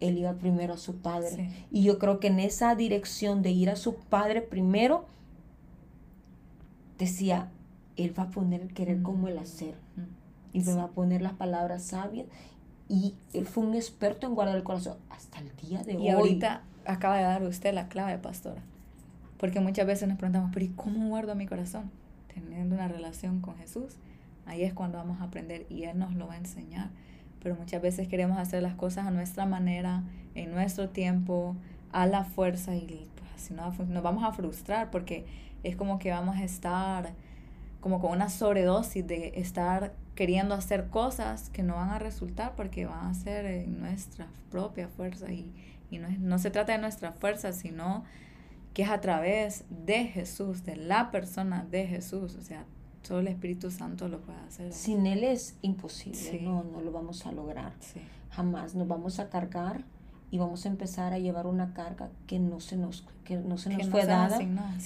él 0.00 0.18
iba 0.18 0.34
primero 0.34 0.74
a 0.74 0.78
su 0.78 0.96
Padre. 0.96 1.50
Y 1.70 1.82
yo 1.82 1.98
creo 1.98 2.20
que 2.20 2.28
en 2.28 2.40
esa 2.40 2.74
dirección 2.74 3.42
de 3.42 3.50
ir 3.50 3.70
a 3.70 3.76
su 3.76 3.94
Padre 3.94 4.42
primero, 4.42 5.06
decía, 7.00 7.48
Él 7.96 8.16
va 8.16 8.24
a 8.24 8.30
poner 8.30 8.60
el 8.60 8.72
querer 8.72 9.02
como 9.02 9.26
el 9.26 9.38
hacer. 9.38 9.74
Y 10.52 10.60
me 10.60 10.74
va 10.74 10.84
a 10.84 10.88
poner 10.88 11.22
las 11.22 11.32
palabras 11.32 11.82
sabias. 11.82 12.26
Y 12.88 13.14
Él 13.32 13.46
fue 13.46 13.64
un 13.64 13.74
experto 13.74 14.26
en 14.26 14.34
guardar 14.34 14.56
el 14.56 14.62
corazón 14.62 14.98
hasta 15.10 15.38
el 15.38 15.50
día 15.56 15.82
de 15.82 15.96
hoy. 15.96 16.04
Y 16.04 16.08
ahorita 16.10 16.62
acaba 16.84 17.16
de 17.16 17.24
dar 17.24 17.42
usted 17.42 17.74
la 17.74 17.88
clave, 17.88 18.18
pastora. 18.18 18.62
Porque 19.38 19.60
muchas 19.60 19.86
veces 19.86 20.08
nos 20.08 20.18
preguntamos, 20.18 20.50
pero 20.52 20.66
¿y 20.66 20.68
cómo 20.68 21.08
guardo 21.08 21.34
mi 21.34 21.46
corazón? 21.46 21.90
Teniendo 22.32 22.74
una 22.74 22.88
relación 22.88 23.40
con 23.40 23.56
Jesús. 23.56 23.96
Ahí 24.46 24.62
es 24.62 24.74
cuando 24.74 24.98
vamos 24.98 25.20
a 25.20 25.24
aprender 25.24 25.66
y 25.70 25.84
Él 25.84 25.98
nos 25.98 26.14
lo 26.14 26.26
va 26.26 26.34
a 26.34 26.38
enseñar. 26.38 26.90
Pero 27.42 27.56
muchas 27.56 27.80
veces 27.80 28.06
queremos 28.06 28.38
hacer 28.38 28.62
las 28.62 28.74
cosas 28.74 29.06
a 29.06 29.10
nuestra 29.10 29.46
manera, 29.46 30.02
en 30.34 30.52
nuestro 30.52 30.90
tiempo, 30.90 31.56
a 31.92 32.06
la 32.06 32.24
fuerza 32.24 32.74
y 32.74 33.08
pues, 33.16 33.42
si 33.42 33.54
no 33.54 33.72
nos 33.88 34.02
vamos 34.02 34.24
a 34.24 34.32
frustrar 34.32 34.90
porque 34.90 35.24
es 35.62 35.76
como 35.76 35.98
que 35.98 36.10
vamos 36.10 36.36
a 36.36 36.44
estar 36.44 37.12
como 37.80 38.00
con 38.00 38.12
una 38.12 38.28
sobredosis 38.28 39.06
de 39.06 39.32
estar 39.36 39.94
queriendo 40.14 40.54
hacer 40.54 40.88
cosas 40.88 41.48
que 41.48 41.62
no 41.62 41.76
van 41.76 41.90
a 41.90 41.98
resultar 41.98 42.54
porque 42.54 42.84
van 42.84 43.06
a 43.06 43.14
ser 43.14 43.46
en 43.46 43.80
nuestra 43.80 44.26
propia 44.50 44.88
fuerza 44.88 45.32
y, 45.32 45.50
y 45.90 45.98
no, 45.98 46.08
no 46.18 46.38
se 46.38 46.50
trata 46.50 46.72
de 46.72 46.78
nuestra 46.78 47.12
fuerza, 47.12 47.52
sino 47.52 48.04
que 48.74 48.82
es 48.82 48.90
a 48.90 49.00
través 49.00 49.64
de 49.70 50.04
Jesús, 50.04 50.64
de 50.64 50.76
la 50.76 51.10
persona 51.10 51.66
de 51.70 51.86
Jesús, 51.86 52.36
o 52.36 52.42
sea, 52.42 52.64
solo 53.02 53.20
el 53.20 53.28
Espíritu 53.28 53.70
Santo 53.70 54.08
lo 54.08 54.20
puede 54.20 54.38
hacer. 54.40 54.72
Sin 54.72 55.06
Él 55.06 55.24
es 55.24 55.56
imposible, 55.62 56.40
no, 56.42 56.64
no 56.64 56.80
lo 56.80 56.92
vamos 56.92 57.26
a 57.26 57.32
lograr. 57.32 57.72
Jamás 58.30 58.74
nos 58.74 58.86
vamos 58.86 59.18
a 59.18 59.28
cargar 59.28 59.84
y 60.32 60.38
vamos 60.38 60.64
a 60.64 60.68
empezar 60.68 61.12
a 61.12 61.18
llevar 61.18 61.46
una 61.46 61.74
carga 61.74 62.08
que 62.28 62.38
no 62.38 62.60
se 62.60 62.76
nos, 62.76 63.04
que 63.24 63.36
no 63.36 63.58
se 63.58 63.70
nos 63.70 63.88
fue 63.88 64.06
dada, 64.06 64.38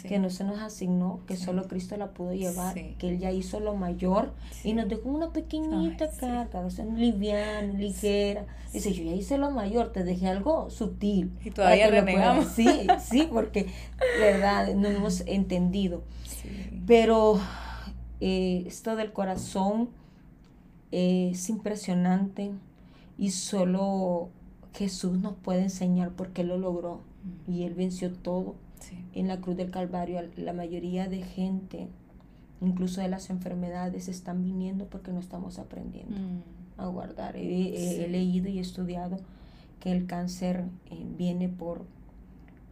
que 0.09 0.19
no 0.19 0.31
se 0.31 0.43
nos 0.45 0.59
asignó, 0.61 1.21
que 1.27 1.37
solo 1.37 1.69
Cristo 1.69 1.97
la 1.99 2.13
pudo 2.13 2.33
llevar, 2.33 2.75
que 2.75 3.09
Él 3.09 3.19
ya 3.19 3.31
hizo 3.31 3.61
lo 3.61 3.75
mayor 3.75 4.33
y 4.63 4.73
nos 4.73 4.89
dejó 4.89 5.11
una 5.11 5.33
pequeñita 5.33 6.11
carga, 6.11 6.67
liviana, 6.97 7.73
ligera. 7.75 8.47
Dice, 8.73 8.93
yo 8.93 9.05
ya 9.05 9.13
hice 9.13 9.39
lo 9.39 9.51
mayor, 9.51 9.93
te 9.93 10.03
dejé 10.03 10.29
algo 10.29 10.69
sutil. 10.69 11.31
Y 11.45 11.51
todavía 11.51 11.89
renegamos. 11.89 12.49
Sí, 12.49 12.67
sí, 13.01 13.29
porque, 13.31 13.69
verdad, 14.19 14.75
no 14.75 14.89
hemos 14.89 15.21
entendido. 15.27 16.03
Pero 16.87 17.39
eh, 18.21 18.65
esto 18.67 18.97
del 18.97 19.13
corazón 19.13 19.91
es 20.91 21.49
impresionante 21.51 22.51
y 23.17 23.31
solo 23.31 24.31
Jesús 24.75 25.19
nos 25.19 25.35
puede 25.35 25.63
enseñar 25.63 26.11
por 26.11 26.31
qué 26.31 26.45
lo 26.45 26.59
logró 26.59 27.01
y 27.47 27.63
Él 27.63 27.75
venció 27.75 28.13
todo. 28.13 28.57
En 29.15 29.29
la 29.29 29.41
cruz 29.41 29.57
del 29.57 29.71
Calvario 29.71 30.21
la 30.37 30.53
mayoría 30.53 31.09
de 31.09 31.23
gente, 31.23 31.89
incluso 32.61 33.01
de 33.01 33.09
las 33.09 33.31
enfermedades, 33.31 34.09
están 34.09 34.43
viniendo 34.43 34.87
porque 34.87 35.13
no 35.13 35.21
estamos 35.21 35.59
aprendiendo 35.59 36.17
mm. 36.17 36.81
a 36.81 36.87
guardar. 36.87 37.37
He, 37.37 38.09
leído 38.11 38.49
y 38.49 38.59
estudiado 38.59 39.19
que 39.81 39.93
el 39.93 40.07
cáncer 40.07 40.65
eh, 40.91 41.07
viene 41.17 41.49
por 41.49 41.87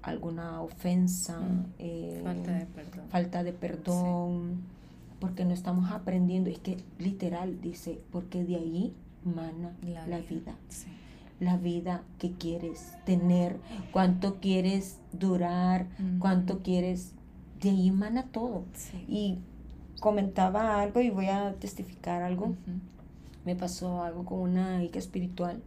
alguna 0.03 0.61
ofensa, 0.61 1.41
mm. 1.41 1.67
eh, 1.79 2.21
falta 2.23 2.53
de 2.53 2.67
perdón, 2.67 3.05
falta 3.09 3.43
de 3.45 3.53
perdón 3.53 4.63
porque 5.21 5.45
no 5.45 5.55
estamos 5.55 5.93
aprendiendo. 5.93 6.51
Es 6.51 6.59
que 6.59 6.79
literal 6.99 7.61
dice, 7.61 8.01
porque 8.11 8.45
de 8.45 8.57
ahí 8.57 8.93
mana 9.25 9.73
la, 10.09 10.19
vida 10.19 10.57
la 11.43 11.57
vida 11.57 12.03
que 12.19 12.33
quieres 12.33 12.95
tener, 13.05 13.59
cuánto 13.91 14.37
quieres 14.41 14.99
durar, 15.13 15.89
cuánto 16.21 16.61
quieres, 16.63 17.15
de 17.61 17.71
ahí 17.71 17.89
emana 17.89 18.27
todo. 18.27 18.65
Y 19.09 19.39
comentaba 20.01 20.81
algo 20.81 21.01
y 21.01 21.11
voy 21.11 21.27
a 21.27 21.55
testificar 21.55 22.23
algo. 22.23 22.55
Me 23.45 23.57
pasó 23.57 24.05
algo 24.05 24.25
con 24.25 24.39
una 24.39 24.85
hija 24.85 25.01
espiritual. 25.01 25.61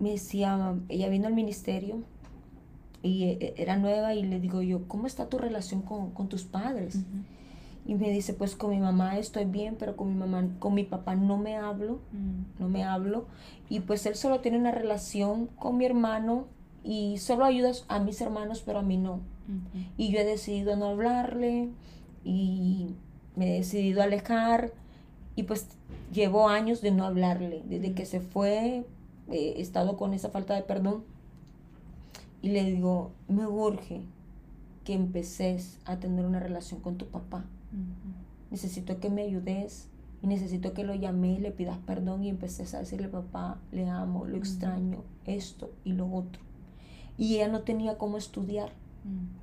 Me 0.00 0.10
decía, 0.10 0.74
ella 0.88 1.08
vino 1.08 1.28
al 1.28 1.34
ministerio 1.34 2.02
y 3.02 3.24
e, 3.24 3.54
era 3.58 3.76
nueva 3.76 4.14
y 4.14 4.24
le 4.24 4.40
digo 4.40 4.60
yo, 4.62 4.88
¿cómo 4.88 5.06
está 5.06 5.28
tu 5.28 5.38
relación 5.38 5.82
con, 5.82 6.28
tus 6.28 6.42
padres? 6.42 6.98
Y 7.88 7.94
me 7.94 8.10
dice, 8.10 8.34
pues 8.34 8.54
con 8.54 8.68
mi 8.68 8.78
mamá 8.78 9.18
estoy 9.18 9.46
bien, 9.46 9.74
pero 9.78 9.96
con 9.96 10.10
mi 10.10 10.14
mamá, 10.14 10.46
con 10.58 10.74
mi 10.74 10.84
papá 10.84 11.14
no 11.16 11.38
me 11.38 11.56
hablo, 11.56 12.00
mm. 12.12 12.60
no 12.60 12.68
me 12.68 12.84
hablo. 12.84 13.24
Y 13.70 13.80
pues 13.80 14.04
él 14.04 14.14
solo 14.14 14.40
tiene 14.40 14.58
una 14.58 14.72
relación 14.72 15.46
con 15.58 15.78
mi 15.78 15.86
hermano 15.86 16.44
y 16.84 17.16
solo 17.16 17.46
ayuda 17.46 17.72
a 17.88 17.98
mis 17.98 18.20
hermanos, 18.20 18.62
pero 18.64 18.80
a 18.80 18.82
mí 18.82 18.98
no. 18.98 19.20
Y 19.96 20.10
yo 20.10 20.18
he 20.18 20.24
decidido 20.26 20.76
no 20.76 20.84
hablarle 20.84 21.70
y 22.22 22.94
me 23.36 23.54
he 23.54 23.58
decidido 23.60 24.02
alejar 24.02 24.74
y 25.34 25.44
pues 25.44 25.68
llevo 26.12 26.50
años 26.50 26.82
de 26.82 26.90
no 26.90 27.06
hablarle. 27.06 27.62
Desde 27.70 27.94
que 27.94 28.02
mm. 28.02 28.06
se 28.06 28.20
fue 28.20 28.84
he 29.30 29.62
estado 29.62 29.96
con 29.96 30.12
esa 30.12 30.28
falta 30.28 30.54
de 30.54 30.60
perdón. 30.60 31.04
Y 32.42 32.50
le 32.50 32.64
digo, 32.64 33.12
me 33.28 33.46
urge 33.46 34.02
que 34.84 34.92
empeces 34.92 35.80
a 35.86 35.98
tener 35.98 36.26
una 36.26 36.38
relación 36.38 36.82
con 36.82 36.98
tu 36.98 37.06
papá 37.06 37.46
Necesito 38.50 38.98
que 38.98 39.10
me 39.10 39.22
ayudes 39.22 39.88
y 40.22 40.26
necesito 40.26 40.72
que 40.72 40.84
lo 40.84 40.94
llame 40.94 41.32
y 41.32 41.38
le 41.38 41.50
pidas 41.50 41.78
perdón 41.78 42.24
y 42.24 42.28
empeces 42.28 42.74
a 42.74 42.80
decirle, 42.80 43.08
papá, 43.08 43.60
le 43.70 43.88
amo, 43.88 44.24
lo 44.24 44.36
extraño, 44.36 45.04
esto 45.26 45.70
y 45.84 45.92
lo 45.92 46.12
otro. 46.12 46.42
Y 47.16 47.36
ella 47.36 47.48
no 47.48 47.60
tenía 47.60 47.98
cómo 47.98 48.16
estudiar 48.16 48.72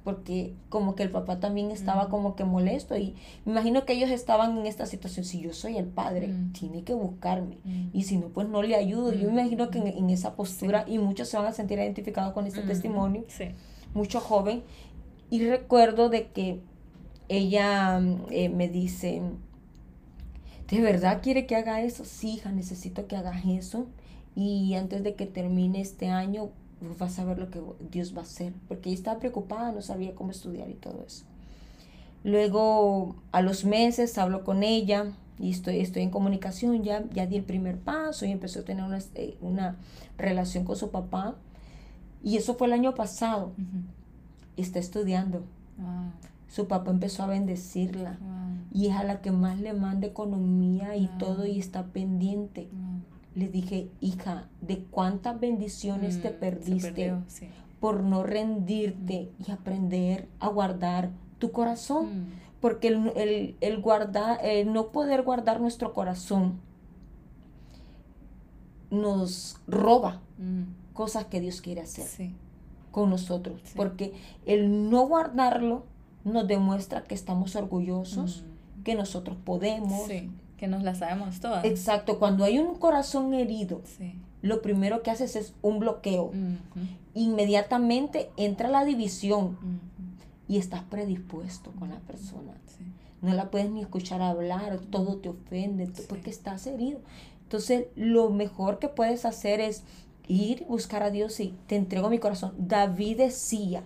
porque 0.03 0.53
como 0.69 0.95
que 0.95 1.01
el 1.01 1.09
papá 1.09 1.39
también 1.39 1.71
estaba 1.71 2.09
como 2.09 2.35
que 2.35 2.43
molesto 2.43 2.95
y 2.95 3.15
me 3.45 3.53
imagino 3.53 3.85
que 3.85 3.93
ellos 3.93 4.11
estaban 4.11 4.57
en 4.59 4.67
esta 4.67 4.85
situación, 4.85 5.25
si 5.25 5.41
yo 5.41 5.53
soy 5.53 5.77
el 5.77 5.87
padre, 5.87 6.31
tiene 6.51 6.83
que 6.83 6.93
buscarme 6.93 7.57
y 7.91 8.03
si 8.03 8.17
no, 8.17 8.27
pues 8.27 8.47
no 8.47 8.61
le 8.61 8.75
ayudo. 8.75 9.11
Yo 9.13 9.27
me 9.31 9.41
imagino 9.41 9.71
que 9.71 9.79
en, 9.79 10.09
esa 10.11 10.35
postura 10.35 10.85
y 10.87 10.99
muchos 10.99 11.29
se 11.29 11.37
van 11.37 11.47
a 11.47 11.51
sentir 11.51 11.79
identificados 11.79 12.33
con 12.33 12.45
este 12.45 12.61
testimonio, 12.61 13.23
sí. 13.27 13.45
mucho 13.95 14.19
joven 14.19 14.61
y 15.31 15.43
recuerdo 15.43 16.09
de 16.09 16.27
que 16.27 16.59
ella 17.29 17.99
eh, 18.29 18.49
me 18.49 18.67
dice, 18.67 19.21
¿de 20.69 20.81
verdad 20.81 21.21
quiere 21.21 21.45
que 21.45 21.55
haga 21.55 21.81
eso? 21.81 22.05
Sí, 22.05 22.33
hija, 22.35 22.51
necesito 22.51 23.07
que 23.07 23.15
hagas 23.15 23.45
eso. 23.45 23.87
Y 24.35 24.73
antes 24.75 25.03
de 25.03 25.15
que 25.15 25.25
termine 25.25 25.81
este 25.81 26.09
año, 26.09 26.49
pues, 26.79 26.97
vas 26.97 27.19
a 27.19 27.25
ver 27.25 27.39
lo 27.39 27.49
que 27.49 27.61
Dios 27.89 28.15
va 28.15 28.19
a 28.19 28.25
hacer. 28.25 28.53
Porque 28.67 28.89
ella 28.89 28.97
estaba 28.97 29.19
preocupada, 29.19 29.71
no 29.71 29.81
sabía 29.81 30.13
cómo 30.13 30.31
estudiar 30.31 30.69
y 30.69 30.73
todo 30.73 31.03
eso. 31.05 31.25
Luego, 32.23 33.15
a 33.31 33.41
los 33.41 33.65
meses, 33.65 34.17
hablo 34.17 34.43
con 34.43 34.63
ella 34.63 35.11
y 35.39 35.51
estoy, 35.51 35.79
estoy 35.79 36.03
en 36.03 36.09
comunicación, 36.09 36.83
ya, 36.83 37.03
ya 37.13 37.27
di 37.27 37.37
el 37.37 37.43
primer 37.43 37.77
paso 37.77 38.25
y 38.25 38.31
empezó 38.31 38.61
a 38.61 38.65
tener 38.65 38.83
una, 38.83 38.99
eh, 39.15 39.37
una 39.41 39.77
relación 40.17 40.63
con 40.65 40.75
su 40.75 40.91
papá. 40.91 41.35
Y 42.23 42.37
eso 42.37 42.55
fue 42.55 42.67
el 42.67 42.73
año 42.73 42.95
pasado. 42.95 43.51
Está 44.57 44.79
estudiando. 44.79 45.43
Ah 45.79 46.11
su 46.55 46.69
papá 46.69 46.91
empezó 46.91 47.23
a 47.23 47.27
bendecirla 47.27 48.17
y 48.71 48.87
es 48.87 48.95
a 48.95 49.03
la 49.03 49.19
que 49.19 49.33
más 49.33 49.59
le 49.59 49.73
manda 49.73 50.07
economía 50.07 50.95
y 50.95 51.07
todo 51.19 51.45
y 51.45 51.59
está 51.59 51.87
pendiente. 51.87 52.69
Le 53.33 53.49
dije, 53.49 53.89
hija, 53.99 54.47
¿de 54.61 54.85
cuántas 54.85 55.37
bendiciones 55.37 56.21
te 56.21 56.29
mm, 56.29 56.39
perdiste 56.39 57.13
por 57.81 58.03
no 58.03 58.23
rendirte 58.23 59.33
y 59.45 59.51
aprender 59.51 60.29
a 60.39 60.47
guardar 60.47 61.11
tu 61.39 61.51
corazón? 61.51 62.21
Mm. 62.21 62.25
Porque 62.61 62.87
el, 62.87 63.57
el, 63.59 63.81
guardar, 63.81 64.39
no 64.65 64.93
poder 64.93 65.23
guardar 65.23 65.59
nuestro 65.59 65.93
corazón 65.93 66.61
nos 68.89 69.57
roba 69.67 70.21
mm. 70.37 70.93
cosas 70.93 71.25
que 71.25 71.41
Dios 71.41 71.59
quiere 71.59 71.81
hacer 71.81 72.31
con 72.91 73.09
nosotros. 73.09 73.59
Porque 73.75 74.13
el 74.45 74.89
no 74.89 75.05
guardarlo 75.05 75.93
nos 76.25 76.47
demuestra 76.47 77.03
que 77.03 77.15
estamos 77.15 77.55
orgullosos, 77.55 78.43
mm. 78.43 78.83
que 78.83 78.95
nosotros 78.95 79.37
podemos. 79.43 80.09
que 80.57 80.67
nos 80.67 80.83
la 80.83 80.95
sabemos 80.95 81.39
todas. 81.39 81.65
Exacto, 81.65 82.17
cuando 82.17 82.43
hay 82.43 82.59
un 82.59 82.75
corazón 82.75 83.33
herido, 83.33 83.81
lo 84.41 84.61
primero 84.61 85.03
que 85.03 85.11
haces 85.11 85.35
es 85.35 85.53
un 85.61 85.79
bloqueo. 85.79 86.31
Inmediatamente 87.13 88.29
entra 88.37 88.69
la 88.69 88.85
división 88.85 89.57
y 90.47 90.57
estás 90.57 90.83
predispuesto 90.83 91.71
con 91.71 91.89
la 91.89 91.99
persona. 91.99 92.53
No 93.21 93.33
la 93.33 93.49
puedes 93.49 93.71
ni 93.71 93.81
escuchar 93.81 94.21
hablar, 94.21 94.79
todo 94.91 95.17
te 95.17 95.29
ofende, 95.29 95.89
porque 96.07 96.29
estás 96.29 96.67
herido. 96.67 96.99
Entonces, 97.43 97.87
lo 97.95 98.29
mejor 98.29 98.79
que 98.79 98.87
puedes 98.87 99.25
hacer 99.25 99.59
es 99.59 99.83
ir, 100.27 100.65
buscar 100.67 101.03
a 101.03 101.11
Dios 101.11 101.39
y 101.39 101.55
te 101.67 101.75
entrego 101.75 102.09
mi 102.09 102.19
corazón. 102.19 102.53
David 102.57 103.17
decía, 103.17 103.83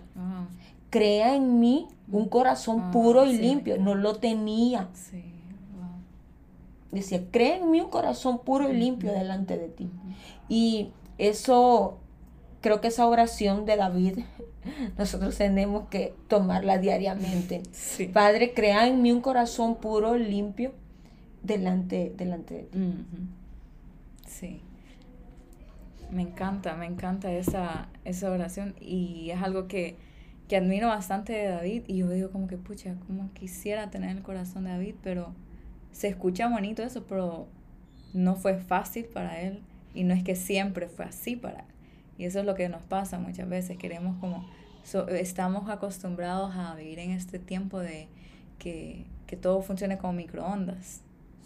crea 0.90 1.34
en 1.34 1.60
mí 1.60 1.88
un 2.10 2.28
corazón 2.28 2.80
ah, 2.84 2.90
puro 2.90 3.24
y 3.24 3.38
limpio. 3.38 3.78
No 3.78 3.94
lo 3.94 4.16
tenía. 4.16 4.88
Decía, 6.90 7.22
crea 7.30 7.58
en 7.58 7.70
mí 7.70 7.80
un 7.80 7.88
corazón 7.88 8.40
puro 8.40 8.68
y 8.68 8.76
limpio 8.76 9.12
delante 9.12 9.56
de 9.56 9.68
ti. 9.68 9.88
Y 10.48 10.90
eso, 11.18 11.98
creo 12.60 12.80
que 12.80 12.88
esa 12.88 13.06
oración 13.06 13.64
de 13.64 13.76
David, 13.76 14.18
nosotros 14.98 15.36
tenemos 15.38 15.88
que 15.88 16.14
tomarla 16.26 16.78
diariamente. 16.78 17.62
Padre, 18.12 18.52
crea 18.52 18.88
en 18.88 19.00
mí 19.02 19.12
un 19.12 19.20
corazón 19.20 19.76
puro 19.76 20.16
y 20.16 20.24
limpio 20.24 20.72
delante, 21.42 22.12
delante 22.16 22.54
de 22.54 22.62
ti. 22.64 22.78
Sí. 24.26 24.62
Me 26.10 26.22
encanta, 26.22 26.74
me 26.74 26.86
encanta 26.86 27.30
esa, 27.30 27.88
esa 28.04 28.32
oración 28.32 28.74
y 28.80 29.30
es 29.30 29.40
algo 29.40 29.68
que 29.68 29.96
que 30.50 30.56
admiro 30.56 30.88
bastante 30.88 31.32
de 31.32 31.46
David 31.46 31.84
y 31.86 31.98
yo 31.98 32.08
digo 32.08 32.32
como 32.32 32.48
que, 32.48 32.58
pucha, 32.58 32.96
como 33.06 33.32
quisiera 33.34 33.88
tener 33.88 34.16
el 34.16 34.22
corazón 34.24 34.64
de 34.64 34.70
David, 34.70 34.96
pero 35.00 35.32
se 35.92 36.08
escucha 36.08 36.48
bonito 36.48 36.82
eso, 36.82 37.04
pero 37.04 37.46
no 38.14 38.34
fue 38.34 38.58
fácil 38.58 39.04
para 39.04 39.42
él 39.42 39.62
y 39.94 40.02
no 40.02 40.12
es 40.12 40.24
que 40.24 40.34
siempre 40.34 40.88
fue 40.88 41.04
así 41.04 41.36
para 41.36 41.60
él. 41.60 41.66
Y 42.18 42.24
eso 42.24 42.40
es 42.40 42.46
lo 42.46 42.56
que 42.56 42.68
nos 42.68 42.82
pasa 42.82 43.20
muchas 43.20 43.48
veces, 43.48 43.78
queremos 43.78 44.18
como, 44.18 44.44
estamos 45.10 45.70
acostumbrados 45.70 46.52
a 46.56 46.74
vivir 46.74 46.98
en 46.98 47.12
este 47.12 47.38
tiempo 47.38 47.78
de 47.78 48.08
que, 48.58 49.06
que 49.28 49.36
todo 49.36 49.62
funcione 49.62 49.98
como 49.98 50.14
microondas. 50.14 51.02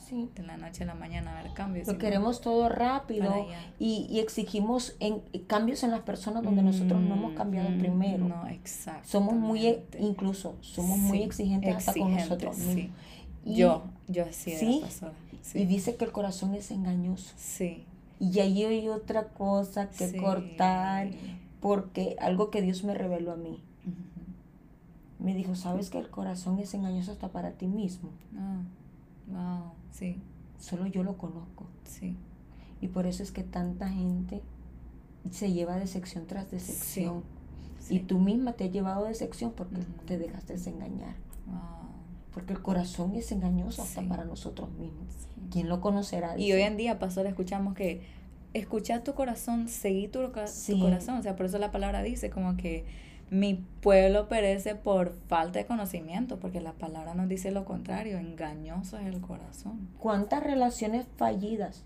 Sí. 0.08 0.28
de 0.34 0.42
la 0.42 0.56
noche 0.56 0.84
a 0.84 0.86
la 0.86 0.94
mañana 0.94 1.42
ver 1.42 1.52
cambios. 1.52 1.86
Lo 1.86 1.98
queremos 1.98 2.40
todo 2.40 2.68
rápido 2.68 3.46
y, 3.78 4.06
y, 4.10 4.20
exigimos 4.20 4.96
en, 5.00 5.20
cambios 5.46 5.82
en 5.82 5.90
las 5.90 6.00
personas 6.00 6.42
donde 6.42 6.62
nosotros 6.62 7.00
no 7.00 7.14
hemos 7.14 7.34
cambiado 7.34 7.70
mm, 7.70 7.78
primero. 7.78 8.28
No, 8.28 8.46
exacto. 8.48 9.08
Somos 9.08 9.34
muy, 9.34 9.66
e, 9.66 9.84
incluso, 9.98 10.56
somos 10.60 10.98
muy 10.98 11.22
exigentes, 11.22 11.74
hasta 11.76 11.92
con 11.92 12.14
nosotros 12.14 12.58
mismos. 12.58 12.96
yo, 13.44 13.84
yo 14.08 14.24
así 14.24 14.56
¿sí? 14.56 14.82
Y 15.54 15.66
dice 15.66 15.96
que 15.96 16.04
el 16.04 16.12
corazón 16.12 16.54
es 16.54 16.70
engañoso. 16.70 17.32
Sí. 17.36 17.84
Y 18.18 18.40
ahí 18.40 18.64
hay 18.64 18.88
otra 18.88 19.28
cosa 19.28 19.90
que 19.90 20.16
cortar, 20.16 21.10
porque 21.60 22.16
algo 22.20 22.50
que 22.50 22.62
Dios 22.62 22.84
me 22.84 22.94
reveló 22.94 23.32
a 23.32 23.36
mí. 23.36 23.60
Me 25.18 25.34
dijo, 25.34 25.54
¿sabes 25.54 25.90
que 25.90 25.98
el 25.98 26.08
corazón 26.08 26.58
es 26.58 26.74
engañoso 26.74 27.12
hasta 27.12 27.28
para 27.28 27.52
ti 27.52 27.66
mismo? 27.66 28.10
Ah, 28.36 28.62
wow, 29.28 29.72
sí. 29.90 30.20
Solo 30.58 30.86
yo 30.86 31.02
lo 31.02 31.18
conozco. 31.18 31.66
Sí. 31.84 32.16
Y 32.80 32.88
por 32.88 33.06
eso 33.06 33.22
es 33.22 33.32
que 33.32 33.42
tanta 33.42 33.88
gente 33.88 34.42
se 35.30 35.52
lleva 35.52 35.76
de 35.76 35.86
sección 35.86 36.26
tras 36.26 36.50
de 36.50 36.60
sección. 36.60 37.22
Y 37.90 38.00
tú 38.00 38.18
misma 38.18 38.54
te 38.54 38.64
has 38.64 38.72
llevado 38.72 39.04
de 39.04 39.14
sección 39.14 39.52
porque 39.52 39.76
te 40.06 40.18
dejaste 40.18 40.54
desengañar. 40.54 41.16
Wow. 41.46 41.56
Porque 42.32 42.52
el 42.52 42.62
corazón 42.62 43.14
es 43.14 43.30
engañoso 43.32 43.82
hasta 43.82 44.02
para 44.02 44.24
nosotros 44.24 44.70
mismos. 44.72 45.06
¿Quién 45.50 45.68
lo 45.68 45.80
conocerá? 45.80 46.38
Y 46.38 46.52
hoy 46.52 46.62
en 46.62 46.76
día, 46.76 46.98
pastor, 46.98 47.26
escuchamos 47.26 47.74
que 47.74 48.02
escucha 48.54 49.02
tu 49.02 49.14
corazón, 49.14 49.68
seguí 49.68 50.08
tu, 50.08 50.20
corazón. 50.80 51.18
O 51.18 51.22
sea, 51.22 51.36
por 51.36 51.46
eso 51.46 51.58
la 51.58 51.70
palabra 51.70 52.02
dice 52.02 52.30
como 52.30 52.56
que 52.56 52.86
mi 53.30 53.64
pueblo 53.80 54.28
perece 54.28 54.74
por 54.74 55.14
falta 55.28 55.58
de 55.58 55.66
conocimiento, 55.66 56.38
porque 56.38 56.60
la 56.60 56.72
palabra 56.72 57.14
nos 57.14 57.28
dice 57.28 57.50
lo 57.50 57.64
contrario, 57.64 58.18
engañoso 58.18 58.98
es 58.98 59.06
el 59.06 59.20
corazón. 59.20 59.88
¿Cuántas 59.98 60.42
relaciones 60.42 61.06
fallidas? 61.16 61.84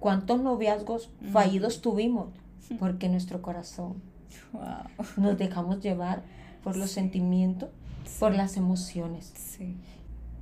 ¿Cuántos 0.00 0.40
noviazgos 0.40 1.10
fallidos 1.32 1.80
tuvimos? 1.80 2.28
Porque 2.78 3.08
nuestro 3.08 3.42
corazón 3.42 4.02
nos 5.16 5.38
dejamos 5.38 5.80
llevar 5.80 6.22
por 6.62 6.76
los 6.76 6.90
sentimientos, 6.90 7.70
por 8.18 8.34
las 8.34 8.56
emociones. 8.56 9.32
Sí 9.34 9.76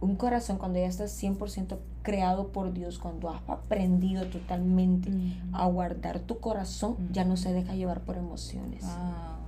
un 0.02 0.16
corazón 0.16 0.58
cuando 0.58 0.80
ya 0.80 0.86
estás 0.86 1.22
100% 1.22 1.78
creado 2.02 2.48
por 2.48 2.72
Dios, 2.72 2.98
cuando 2.98 3.30
has 3.30 3.40
aprendido 3.48 4.26
totalmente 4.26 5.10
a 5.52 5.66
guardar 5.66 6.18
tu 6.18 6.40
corazón, 6.40 6.96
ya 7.12 7.24
no 7.24 7.36
se 7.36 7.52
deja 7.52 7.76
llevar 7.76 8.00
por 8.00 8.16
emociones. 8.16 8.82
Ah, 8.84 9.38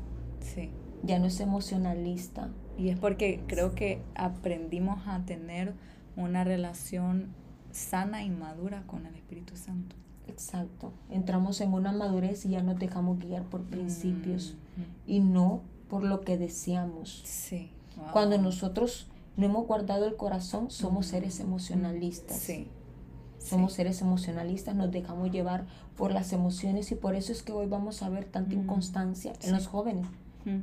sí. 0.54 0.70
Ya 1.02 1.18
no 1.18 1.26
es 1.26 1.40
emocionalista. 1.40 2.50
Y 2.78 2.88
es 2.88 2.98
porque 2.98 3.42
creo 3.46 3.74
que 3.74 4.02
aprendimos 4.14 5.06
a 5.06 5.24
tener 5.24 5.74
una 6.16 6.44
relación 6.44 7.34
sana 7.70 8.24
y 8.24 8.30
madura 8.30 8.84
con 8.86 9.06
el 9.06 9.14
Espíritu 9.14 9.56
Santo. 9.56 9.96
Exacto. 10.26 10.92
Entramos 11.10 11.60
en 11.60 11.72
una 11.72 11.92
madurez 11.92 12.44
y 12.46 12.50
ya 12.50 12.62
nos 12.62 12.78
dejamos 12.78 13.18
guiar 13.18 13.44
por 13.44 13.62
principios 13.64 14.56
y 15.06 15.20
no 15.20 15.62
por 15.88 16.02
lo 16.02 16.22
que 16.22 16.38
deseamos. 16.38 17.22
Sí. 17.24 17.70
Cuando 18.12 18.38
nosotros 18.38 19.08
no 19.36 19.46
hemos 19.46 19.66
guardado 19.66 20.06
el 20.06 20.16
corazón, 20.16 20.70
somos 20.70 21.06
seres 21.06 21.40
emocionalistas. 21.40 22.38
Sí. 22.38 22.68
Somos 23.38 23.74
seres 23.74 24.00
emocionalistas, 24.00 24.74
nos 24.74 24.90
dejamos 24.90 25.30
llevar 25.30 25.66
por 25.96 26.12
las 26.12 26.32
emociones 26.32 26.90
y 26.92 26.94
por 26.94 27.14
eso 27.14 27.30
es 27.30 27.42
que 27.42 27.52
hoy 27.52 27.66
vamos 27.66 28.02
a 28.02 28.08
ver 28.08 28.24
tanta 28.24 28.54
inconstancia 28.54 29.34
en 29.42 29.52
los 29.52 29.66
jóvenes, 29.66 30.06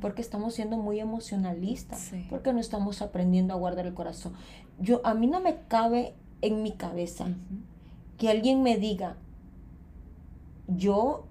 porque 0.00 0.22
estamos 0.22 0.54
siendo 0.54 0.76
muy 0.76 1.00
emocionalistas, 1.00 2.12
porque 2.30 2.52
no 2.52 2.60
estamos 2.60 3.02
aprendiendo 3.02 3.54
a 3.54 3.56
guardar 3.56 3.86
el 3.86 3.94
corazón. 3.94 4.32
Yo 4.78 5.00
a 5.04 5.14
mí 5.14 5.26
no 5.26 5.40
me 5.40 5.56
cabe 5.68 6.14
en 6.40 6.62
mi 6.62 6.72
cabeza 6.72 7.28
que 8.18 8.28
alguien 8.30 8.62
me 8.62 8.76
diga, 8.76 9.16
yo 10.68 11.26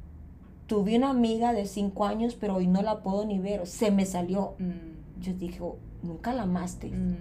tuve 0.67 0.95
una 0.97 1.09
amiga 1.09 1.53
de 1.53 1.65
cinco 1.65 2.05
años, 2.05 2.35
pero 2.35 2.55
hoy 2.55 2.67
no 2.67 2.81
la 2.81 3.01
puedo 3.01 3.25
ni 3.25 3.39
ver, 3.39 3.67
se 3.67 3.91
me 3.91 4.05
salió. 4.05 4.55
Mm. 4.59 5.21
Yo 5.21 5.33
dije, 5.33 5.59
nunca 6.01 6.33
la 6.33 6.43
amaste. 6.43 6.87
Mm, 6.87 7.15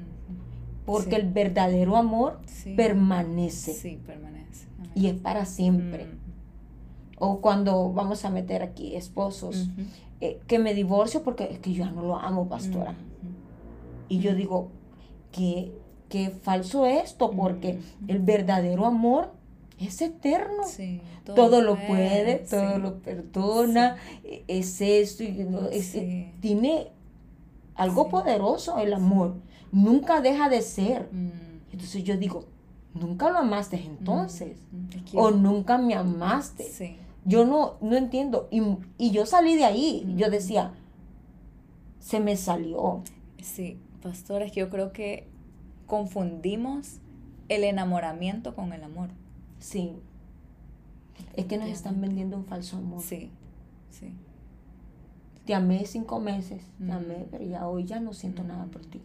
Porque 0.87 1.17
el 1.17 1.31
verdadero 1.33 1.97
amor 1.97 2.41
permanece. 2.77 3.75
Sí, 3.75 4.01
permanece. 4.07 4.67
Y 4.95 5.07
es 5.09 5.15
para 5.15 5.45
siempre. 5.45 6.07
Mm. 6.07 6.19
O 7.19 7.41
cuando 7.41 7.93
vamos 7.93 8.25
a 8.25 8.31
meter 8.31 8.63
aquí 8.63 8.97
esposos, 8.97 9.69
eh, 10.21 10.41
que 10.47 10.59
me 10.59 10.75
divorcio 10.75 11.23
porque 11.23 11.45
es 11.45 11.59
que 11.59 11.73
yo 11.73 11.85
ya 11.85 11.91
no 11.91 12.03
lo 12.03 12.17
amo, 12.17 12.49
pastora. 12.49 12.95
Y 14.09 14.19
yo 14.19 14.35
digo, 14.35 14.69
que 15.33 15.73
qué 16.09 16.31
falso 16.31 16.87
esto, 16.87 17.31
porque 17.31 17.79
el 18.09 18.19
verdadero 18.19 18.85
amor 18.85 19.33
es 19.79 20.03
eterno. 20.03 20.65
todo, 21.25 21.63
lo 21.63 21.77
puede, 21.87 22.45
todo 22.51 22.79
lo 22.79 22.99
perdona, 22.99 23.97
e, 24.25 24.45
es 24.49 24.81
esto, 24.81 25.25
es, 25.71 25.97
tiene 26.41 26.89
algo 27.77 28.09
poderoso 28.09 28.79
el 28.79 28.93
amor. 28.93 29.37
Nunca 29.73 30.21
deja 30.21 30.49
de 30.49 30.63
ser. 30.63 31.09
Entonces 31.73 32.05
yo 32.05 32.17
digo, 32.17 32.45
nunca 32.93 33.31
lo 33.31 33.39
amaste 33.39 33.77
entonces. 33.77 34.59
O 35.15 35.31
nunca 35.31 35.79
me 35.79 35.95
amaste. 35.95 36.99
Yo 37.25 37.45
no, 37.45 37.77
no 37.81 37.97
entiendo. 37.97 38.49
Y, 38.51 39.11
yo 39.11 39.27
salí 39.27 39.57
de 39.57 39.65
ahí. 39.65 40.15
Yo 40.17 40.31
decía, 40.31 40.73
se 41.99 42.21
me 42.21 42.37
salió. 42.37 43.03
Sí, 43.43 43.79
pastores, 44.03 44.53
yo 44.53 44.71
creo 44.71 44.93
que 44.93 45.29
confundimos 45.87 46.99
el 47.49 47.65
enamoramiento 47.65 48.55
con 48.55 48.73
el 48.73 48.85
amor. 48.85 49.11
Sí. 49.59 49.93
Es 51.35 51.47
que 51.47 51.59
nos 51.59 51.69
están 51.69 52.01
vendiendo 52.01 52.37
un 52.37 52.45
falso 52.45 52.79
amor. 52.79 53.03
Sí, 53.03 53.31
sí 53.91 54.15
te 55.51 55.55
amé 55.57 55.85
cinco 55.85 56.21
meses, 56.21 56.63
te 56.79 56.93
amé, 56.93 57.27
pero 57.29 57.45
ya 57.45 57.67
hoy 57.67 57.85
ya 57.85 57.99
no 57.99 58.13
siento 58.13 58.45
nada 58.45 58.67
por 58.67 58.87
ti. 58.87 59.01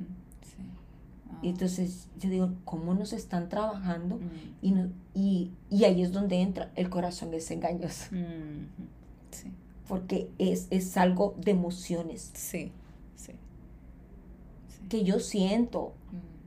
Y 1.46 1.50
entonces 1.50 2.08
yo 2.18 2.28
digo, 2.32 2.54
¿cómo 2.66 2.96
nos 2.96 3.14
están 3.14 3.50
trabajando? 3.50 4.20
y, 4.64 4.72
no, 4.72 4.90
y, 5.14 5.52
ahí 5.84 6.02
es 6.02 6.12
donde 6.12 6.42
entra, 6.42 6.72
el 6.76 6.90
corazón 6.90 7.36
es 7.36 7.52
engañoso. 7.52 8.06
Porque 9.88 10.32
es, 10.40 10.66
es 10.72 10.98
algo 10.98 11.36
de 11.38 11.52
emociones. 11.52 12.32
Sí, 12.34 12.72
sí. 13.16 13.34
Que 14.90 15.04
yo 15.04 15.20
siento. 15.20 15.94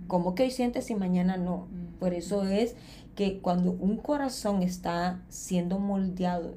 ¿Cómo 0.09 0.35
que 0.35 0.43
hoy 0.43 0.51
sientes 0.51 0.91
y 0.91 0.97
mañana 0.97 1.37
no? 1.37 1.69
Por 2.01 2.13
eso 2.13 2.43
es 2.43 2.75
que 3.15 3.39
cuando 3.39 3.71
un 3.71 3.99
corazón 3.99 4.65
está 4.65 5.23
siendo 5.29 5.79
moldeado 5.79 6.55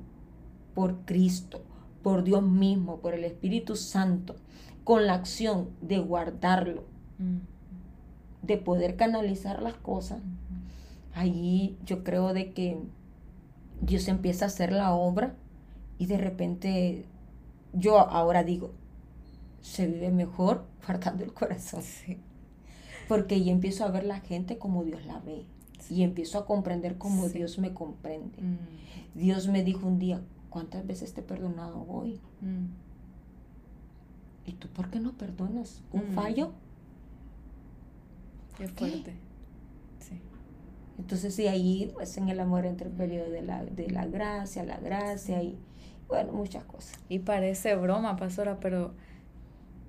por 0.73 1.05
Cristo, 1.05 1.61
por 2.01 2.23
Dios 2.23 2.41
mismo, 2.41 3.01
por 3.01 3.13
el 3.13 3.23
Espíritu 3.23 3.75
Santo, 3.75 4.35
con 4.83 5.05
la 5.05 5.13
acción 5.13 5.69
de 5.79 5.99
guardarlo, 5.99 6.85
mm. 7.19 7.50
De 8.41 8.57
poder 8.57 8.95
canalizar 8.95 9.61
las 9.61 9.75
cosas, 9.75 10.19
ahí 11.13 11.77
yo 11.85 12.03
creo 12.03 12.33
de 12.33 12.53
que 12.53 12.77
Dios 13.81 14.07
empieza 14.07 14.45
a 14.45 14.47
hacer 14.47 14.71
la 14.71 14.93
obra 14.93 15.35
y 15.97 16.05
de 16.05 16.17
repente 16.17 17.05
yo 17.73 17.99
ahora 17.99 18.43
digo, 18.43 18.71
se 19.61 19.87
vive 19.87 20.11
mejor 20.11 20.65
guardando 20.85 21.23
el 21.23 21.33
corazón. 21.33 21.83
Porque 23.07 23.43
yo 23.43 23.51
empiezo 23.51 23.85
a 23.85 23.91
ver 23.91 24.05
la 24.05 24.21
gente 24.21 24.57
como 24.57 24.83
Dios 24.83 25.05
la 25.05 25.19
ve. 25.19 25.45
Y 25.89 26.03
empiezo 26.03 26.37
a 26.37 26.45
comprender 26.45 26.97
como 26.97 27.27
Dios 27.27 27.59
me 27.59 27.73
comprende. 27.73 28.41
Mm. 28.41 29.19
Dios 29.19 29.49
me 29.49 29.63
dijo 29.63 29.85
un 29.85 29.99
día, 29.99 30.21
¿Cuántas 30.51 30.85
veces 30.85 31.13
te 31.13 31.21
he 31.21 31.23
perdonado 31.23 31.85
hoy? 31.87 32.19
Mm. 32.41 32.65
¿Y 34.45 34.51
tú 34.51 34.67
por 34.67 34.89
qué 34.89 34.99
no 34.99 35.13
perdonas? 35.13 35.81
¿Un 35.93 36.11
mm. 36.11 36.13
fallo? 36.13 36.51
Qué 38.61 38.67
fuerte. 38.67 39.13
Sí. 39.99 40.19
Entonces, 40.97 41.33
sí, 41.35 41.47
ahí, 41.47 41.91
pues 41.93 42.17
en 42.17 42.29
el 42.29 42.39
amor 42.39 42.65
entre 42.65 42.87
el 42.87 42.93
periodo 42.93 43.29
de 43.29 43.41
la, 43.41 43.63
de 43.63 43.89
la 43.89 44.05
gracia, 44.05 44.63
la 44.63 44.77
gracia 44.77 45.41
y, 45.41 45.57
bueno, 46.07 46.33
muchas 46.33 46.63
cosas. 46.65 46.99
Y 47.09 47.19
parece 47.19 47.75
broma, 47.75 48.15
pastora, 48.17 48.59
pero 48.59 48.93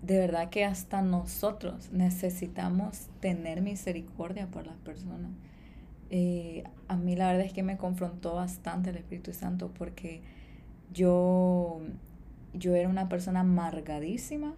de 0.03 0.19
verdad 0.19 0.51
que 0.51 0.65
hasta 0.65 1.01
nosotros 1.01 1.91
necesitamos 1.93 3.09
tener 3.21 3.63
misericordia 3.63 4.49
por 4.49 4.67
las 4.67 4.77
personas. 4.79 5.31
Eh, 6.11 6.65
a 6.89 6.97
mí 6.97 7.17
la 7.17 7.29
verdad 7.29 7.47
es 7.47 7.53
que 7.53 7.63
me 7.63 7.79
confrontó 7.79 8.35
bastante 8.35 8.91
el 8.91 8.97
Espíritu 8.97 9.33
Santo 9.33 9.71
porque 9.73 10.21
yo, 10.93 11.81
yo 12.53 12.75
era 12.75 12.89
una 12.89 13.09
persona 13.09 13.41
amargadísima, 13.41 14.55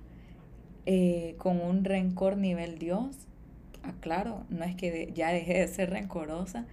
eh, 0.86 1.36
con 1.38 1.60
un 1.60 1.84
rencor 1.84 2.36
nivel 2.36 2.78
Dios. 2.78 3.28
Aclaro, 3.84 4.40
ah, 4.40 4.46
no 4.48 4.64
es 4.64 4.76
que 4.76 5.12
ya 5.14 5.30
dejé 5.30 5.60
de 5.60 5.68
ser 5.68 5.90
rencorosa, 5.90 6.66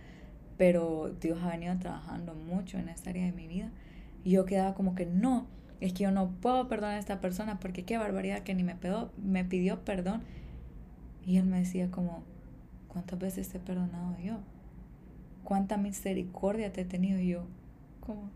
pero 0.57 1.15
Dios 1.19 1.39
ha 1.43 1.49
venido 1.49 1.77
trabajando 1.79 2.33
mucho 2.33 2.77
en 2.77 2.89
esta 2.89 3.09
área 3.09 3.25
de 3.25 3.31
mi 3.31 3.47
vida. 3.47 3.71
Y 4.23 4.31
yo 4.31 4.45
quedaba 4.45 4.73
como 4.73 4.95
que 4.95 5.05
no, 5.05 5.47
es 5.79 5.93
que 5.93 6.03
yo 6.03 6.11
no 6.11 6.31
puedo 6.41 6.67
perdonar 6.67 6.95
a 6.95 6.99
esta 6.99 7.21
persona 7.21 7.59
porque 7.59 7.83
qué 7.83 7.97
barbaridad 7.97 8.43
que 8.43 8.53
ni 8.53 8.63
me, 8.63 8.75
pedo, 8.75 9.11
me 9.17 9.43
pidió 9.43 9.83
perdón. 9.83 10.21
Y 11.25 11.37
él 11.37 11.45
me 11.45 11.59
decía 11.59 11.91
como, 11.91 12.23
¿cuántas 12.87 13.19
veces 13.19 13.49
te 13.49 13.57
he 13.57 13.61
perdonado 13.61 14.17
yo? 14.19 14.39
cuánta 15.43 15.77
misericordia 15.77 16.71
te 16.71 16.81
he 16.81 16.85
tenido 16.85 17.19
yo. 17.19 17.45
¿Cómo? 17.99 18.29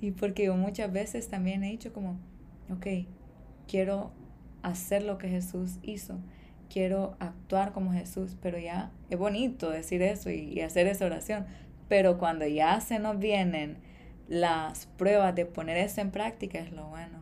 Y 0.00 0.10
porque 0.10 0.46
yo 0.46 0.56
muchas 0.56 0.92
veces 0.92 1.28
también 1.28 1.64
he 1.64 1.70
dicho 1.70 1.92
como, 1.92 2.18
ok, 2.70 3.06
quiero 3.68 4.10
hacer 4.62 5.02
lo 5.02 5.18
que 5.18 5.28
Jesús 5.28 5.78
hizo, 5.82 6.18
quiero 6.70 7.16
actuar 7.20 7.72
como 7.72 7.92
Jesús, 7.92 8.36
pero 8.40 8.58
ya 8.58 8.90
es 9.10 9.18
bonito 9.18 9.70
decir 9.70 10.02
eso 10.02 10.30
y, 10.30 10.60
hacer 10.60 10.86
esa 10.86 11.06
oración, 11.06 11.46
pero 11.88 12.18
cuando 12.18 12.46
ya 12.46 12.80
se 12.80 12.98
nos 12.98 13.18
vienen 13.18 13.78
las 14.28 14.86
pruebas 14.98 15.34
de 15.34 15.46
poner 15.46 15.76
eso 15.76 16.00
en 16.00 16.10
práctica 16.10 16.58
es 16.58 16.72
lo 16.72 16.88
bueno. 16.88 17.20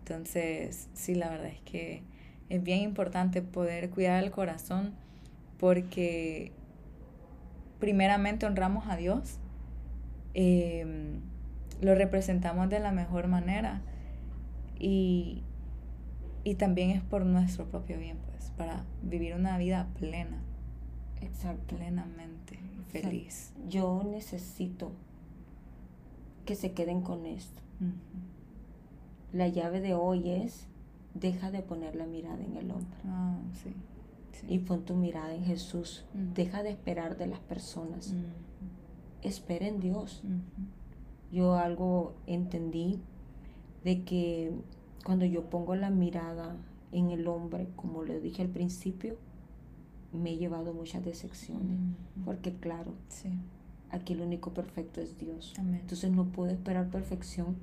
Entonces, 0.00 0.88
sí, 0.92 1.14
la 1.14 1.30
verdad 1.30 1.46
es 1.46 1.60
que 1.60 2.02
es 2.48 2.62
bien 2.62 2.80
importante 2.80 3.40
poder 3.40 3.88
cuidar 3.90 4.22
el 4.22 4.30
corazón 4.30 4.94
porque 5.58 6.52
primeramente 7.78 8.46
honramos 8.46 8.86
a 8.88 8.96
Dios, 8.96 9.38
em, 10.34 11.20
lo 11.80 11.94
representamos 11.94 12.68
de 12.68 12.78
la 12.80 12.92
mejor 12.92 13.26
manera 13.28 13.80
y, 14.78 15.42
y 16.44 16.56
también 16.56 16.90
es 16.90 17.02
por 17.02 17.24
nuestro 17.24 17.66
propio 17.66 17.98
bien, 17.98 18.18
pues, 18.26 18.31
para 18.62 18.84
vivir 19.02 19.34
una 19.34 19.58
vida 19.58 19.88
plena. 19.98 20.40
Exacto. 21.20 21.76
Plenamente 21.76 22.60
feliz. 22.90 23.52
yo 23.68 24.04
necesito 24.04 24.92
que 26.44 26.54
se 26.54 26.72
queden 26.72 27.02
con 27.02 27.26
esto. 27.26 27.60
La 29.32 29.48
llave 29.48 29.80
de 29.80 29.94
hoy 29.94 30.30
es, 30.30 30.68
deja 31.14 31.50
de 31.50 31.62
poner 31.62 31.96
la 31.96 32.06
mirada 32.06 32.44
en 32.44 32.56
el 32.56 32.70
hombre. 32.70 32.96
Ah, 33.06 33.36
sí, 33.52 33.72
Y 34.48 34.60
pon 34.60 34.84
tu 34.84 34.94
mirada 34.94 35.34
en 35.34 35.44
Jesús. 35.44 36.04
Deja 36.14 36.62
de 36.62 36.70
esperar 36.70 37.16
de 37.16 37.26
las 37.26 37.40
personas. 37.40 38.14
Espera 39.22 39.66
en 39.66 39.80
Dios. 39.80 40.22
Yo 41.32 41.56
algo 41.56 42.14
entendí 42.26 43.00
de 43.82 44.04
que 44.04 44.52
cuando 45.04 45.24
yo 45.24 45.50
pongo 45.50 45.74
la 45.74 45.90
mirada 45.90 46.56
en 46.92 47.10
el 47.10 47.26
hombre, 47.26 47.68
como 47.74 48.04
le 48.04 48.20
dije 48.20 48.42
al 48.42 48.48
principio, 48.48 49.16
me 50.12 50.32
he 50.32 50.36
llevado 50.36 50.74
muchas 50.74 51.04
decepciones. 51.04 51.78
Porque 52.24 52.54
claro, 52.54 52.92
aquí 53.90 54.12
el 54.12 54.20
único 54.20 54.52
perfecto 54.52 55.00
es 55.00 55.18
Dios. 55.18 55.54
Entonces 55.58 56.10
no 56.10 56.26
puedo 56.26 56.50
esperar 56.50 56.88
perfección 56.90 57.56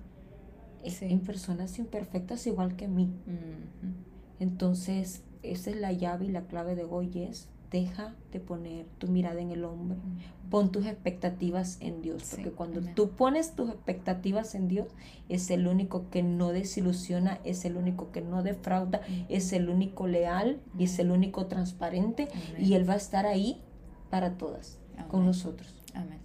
en 0.84 1.20
personas 1.20 1.78
imperfectas 1.78 2.48
igual 2.48 2.76
que 2.76 2.88
mí. 2.88 3.12
Entonces, 4.40 5.24
esa 5.44 5.70
es 5.70 5.78
la 5.78 5.92
llave 5.94 6.26
y 6.26 6.32
la 6.32 6.48
clave 6.48 6.76
de 6.76 6.84
hoy 6.84 7.12
es 7.16 7.50
deja 7.72 8.16
de 8.32 8.40
poner 8.40 8.86
tu 8.98 9.08
mirada 9.08 9.40
en 9.42 9.52
el 9.52 9.64
hombre, 9.64 9.98
pon 10.50 10.72
tus 10.72 10.86
expectativas 10.86 11.78
en 11.82 12.02
Dios, 12.02 12.24
porque 12.32 12.52
cuando 12.52 12.82
tú 12.82 13.12
pones 13.12 13.56
tus 13.56 13.70
expectativas 13.70 14.56
en 14.56 14.68
Dios, 14.68 14.88
es 15.30 15.50
el 15.52 15.68
único 15.68 16.10
que 16.10 16.24
no 16.24 16.50
desilusiona, 16.50 17.40
es 17.44 17.66
el 17.66 17.78
único 17.78 18.12
que 18.12 18.22
no 18.22 18.42
defrauda, 18.42 19.02
es 19.30 19.54
el 19.54 19.70
único 19.70 20.08
leal 20.08 20.60
y 20.78 20.86
es 20.86 20.98
el 21.00 21.12
único 21.12 21.46
transparente 21.46 22.28
y 22.58 22.74
Él 22.74 22.90
va 22.90 22.94
a 22.94 22.98
estar 22.98 23.26
ahí 23.26 23.62
para 24.10 24.38
todas, 24.38 24.80
con 25.08 25.26
nosotros. 25.26 25.82
Amén. 25.94 26.20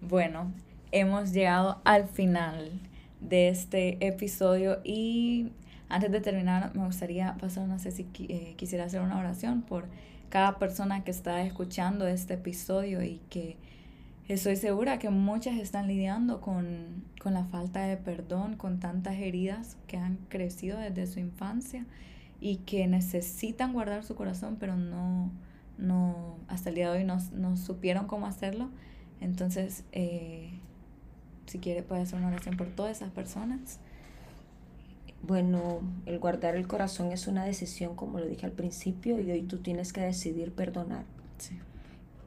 Bueno, 0.00 0.52
hemos 0.92 1.32
llegado 1.32 1.80
al 1.84 2.08
final 2.08 2.80
de 3.20 3.48
este 3.48 4.06
episodio 4.06 4.80
y 4.84 5.52
antes 5.88 6.10
de 6.10 6.20
terminar 6.20 6.74
me 6.74 6.84
gustaría 6.84 7.36
pasar, 7.38 7.68
no 7.68 7.78
sé 7.78 7.90
si 7.90 8.08
eh, 8.28 8.54
quisiera 8.56 8.84
hacer 8.84 9.00
una 9.02 9.18
oración 9.18 9.62
por 9.62 9.86
cada 10.28 10.58
persona 10.58 11.04
que 11.04 11.10
está 11.10 11.42
escuchando 11.42 12.06
este 12.06 12.34
episodio 12.34 13.02
y 13.02 13.20
que 13.30 13.56
estoy 14.28 14.56
segura 14.56 14.98
que 14.98 15.10
muchas 15.10 15.56
están 15.58 15.86
lidiando 15.86 16.40
con, 16.40 17.04
con 17.20 17.34
la 17.34 17.44
falta 17.44 17.82
de 17.82 17.96
perdón, 17.96 18.56
con 18.56 18.80
tantas 18.80 19.16
heridas 19.16 19.76
que 19.86 19.96
han 19.96 20.16
crecido 20.28 20.78
desde 20.78 21.06
su 21.06 21.20
infancia 21.20 21.86
y 22.40 22.56
que 22.58 22.86
necesitan 22.86 23.72
guardar 23.72 24.04
su 24.04 24.14
corazón, 24.14 24.56
pero 24.58 24.76
no, 24.76 25.30
no 25.78 26.38
hasta 26.48 26.68
el 26.70 26.74
día 26.74 26.90
de 26.90 26.98
hoy 26.98 27.04
no, 27.04 27.18
no 27.32 27.56
supieron 27.56 28.06
cómo 28.06 28.26
hacerlo. 28.26 28.68
Entonces, 29.20 29.84
eh, 29.92 30.50
si 31.46 31.58
quiere 31.58 31.82
puede 31.82 32.02
hacer 32.02 32.18
una 32.18 32.28
oración 32.28 32.56
por 32.56 32.68
todas 32.68 32.96
esas 32.96 33.10
personas. 33.10 33.80
Bueno, 35.26 35.80
el 36.06 36.18
guardar 36.18 36.54
el 36.54 36.68
corazón 36.68 37.10
es 37.10 37.26
una 37.26 37.44
decisión, 37.44 37.96
como 37.96 38.20
lo 38.20 38.26
dije 38.26 38.46
al 38.46 38.52
principio, 38.52 39.20
y 39.20 39.30
hoy 39.30 39.42
tú 39.42 39.58
tienes 39.58 39.92
que 39.92 40.00
decidir 40.00 40.52
perdonar. 40.52 41.04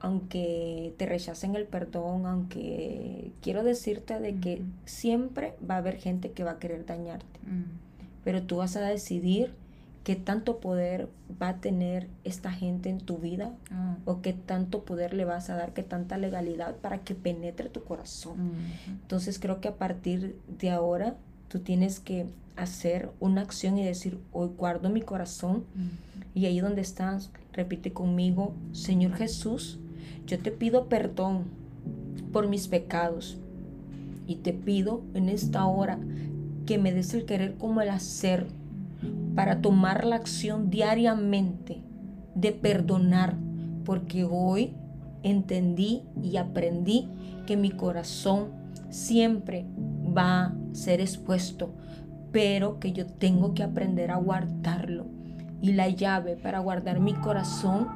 Aunque 0.01 0.93
te 0.97 1.05
rechacen 1.05 1.55
el 1.55 1.65
perdón, 1.65 2.25
aunque 2.25 3.31
quiero 3.41 3.63
decirte 3.63 4.19
de 4.19 4.35
que 4.35 4.61
siempre 4.85 5.55
va 5.69 5.75
a 5.75 5.77
haber 5.79 5.97
gente 5.97 6.31
que 6.31 6.43
va 6.43 6.51
a 6.51 6.59
querer 6.59 6.85
dañarte, 6.85 7.39
mm. 7.43 8.23
pero 8.23 8.43
tú 8.43 8.57
vas 8.57 8.77
a 8.77 8.81
decidir 8.81 9.53
qué 10.03 10.15
tanto 10.15 10.59
poder 10.59 11.09
va 11.41 11.49
a 11.49 11.57
tener 11.57 12.07
esta 12.23 12.51
gente 12.51 12.89
en 12.89 12.99
tu 12.99 13.17
vida 13.17 13.53
ah. 13.71 13.97
o 14.05 14.21
qué 14.21 14.33
tanto 14.33 14.83
poder 14.83 15.13
le 15.13 15.25
vas 15.25 15.49
a 15.49 15.55
dar, 15.55 15.73
qué 15.73 15.83
tanta 15.83 16.17
legalidad 16.17 16.75
para 16.77 16.99
que 16.99 17.15
penetre 17.15 17.69
tu 17.69 17.83
corazón. 17.83 18.53
Entonces 18.87 19.37
creo 19.37 19.61
que 19.61 19.67
a 19.67 19.75
partir 19.75 20.39
de 20.47 20.71
ahora 20.71 21.15
tú 21.49 21.59
tienes 21.59 21.99
que 21.99 22.25
hacer 22.63 23.11
una 23.19 23.41
acción 23.41 23.77
y 23.77 23.85
decir, 23.85 24.19
hoy 24.31 24.49
guardo 24.57 24.89
mi 24.89 25.01
corazón 25.01 25.65
y 26.33 26.45
ahí 26.45 26.59
donde 26.59 26.81
estás, 26.81 27.31
repite 27.53 27.93
conmigo, 27.93 28.53
Señor 28.71 29.13
Jesús, 29.15 29.79
yo 30.25 30.39
te 30.39 30.51
pido 30.51 30.87
perdón 30.87 31.45
por 32.31 32.47
mis 32.47 32.67
pecados 32.67 33.37
y 34.27 34.35
te 34.35 34.53
pido 34.53 35.01
en 35.13 35.29
esta 35.29 35.65
hora 35.65 35.99
que 36.65 36.77
me 36.77 36.93
des 36.93 37.13
el 37.13 37.25
querer 37.25 37.55
como 37.57 37.81
el 37.81 37.89
hacer 37.89 38.47
para 39.35 39.61
tomar 39.61 40.05
la 40.05 40.17
acción 40.17 40.69
diariamente 40.69 41.81
de 42.35 42.51
perdonar, 42.51 43.37
porque 43.85 44.23
hoy 44.23 44.73
entendí 45.23 46.03
y 46.21 46.37
aprendí 46.37 47.07
que 47.47 47.57
mi 47.57 47.71
corazón 47.71 48.49
siempre 48.89 49.65
va 50.15 50.43
a 50.43 50.55
ser 50.73 51.01
expuesto, 51.01 51.71
pero 52.31 52.79
que 52.79 52.91
yo 52.91 53.05
tengo 53.05 53.53
que 53.53 53.63
aprender 53.63 54.11
a 54.11 54.17
guardarlo. 54.17 55.05
Y 55.61 55.73
la 55.73 55.89
llave 55.89 56.35
para 56.35 56.59
guardar 56.59 56.99
mi 56.99 57.13
corazón 57.13 57.87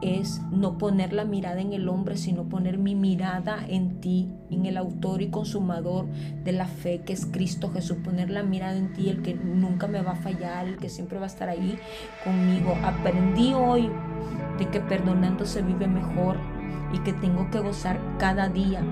es 0.00 0.40
no 0.52 0.78
poner 0.78 1.12
la 1.12 1.24
mirada 1.24 1.60
en 1.60 1.72
el 1.72 1.88
hombre, 1.88 2.16
sino 2.16 2.44
poner 2.44 2.78
mi 2.78 2.94
mirada 2.94 3.58
en 3.68 4.00
ti, 4.00 4.28
en 4.50 4.66
el 4.66 4.76
autor 4.76 5.22
y 5.22 5.28
consumador 5.28 6.06
de 6.44 6.52
la 6.52 6.66
fe 6.66 7.00
que 7.04 7.12
es 7.12 7.26
Cristo 7.26 7.70
Jesús. 7.70 7.98
Poner 8.04 8.30
la 8.30 8.42
mirada 8.42 8.76
en 8.76 8.92
ti, 8.92 9.08
el 9.08 9.22
que 9.22 9.34
nunca 9.34 9.88
me 9.88 10.00
va 10.00 10.12
a 10.12 10.16
fallar, 10.16 10.66
el 10.66 10.76
que 10.78 10.88
siempre 10.88 11.18
va 11.18 11.24
a 11.24 11.28
estar 11.28 11.48
ahí 11.48 11.78
conmigo. 12.24 12.76
Aprendí 12.84 13.54
hoy 13.54 13.90
de 14.58 14.68
que 14.68 14.80
perdonando 14.80 15.44
se 15.44 15.62
vive 15.62 15.88
mejor 15.88 16.36
y 16.92 16.98
que 17.00 17.12
tengo 17.12 17.50
que 17.50 17.60
gozar 17.60 17.98
cada 18.18 18.48
día. 18.48 18.82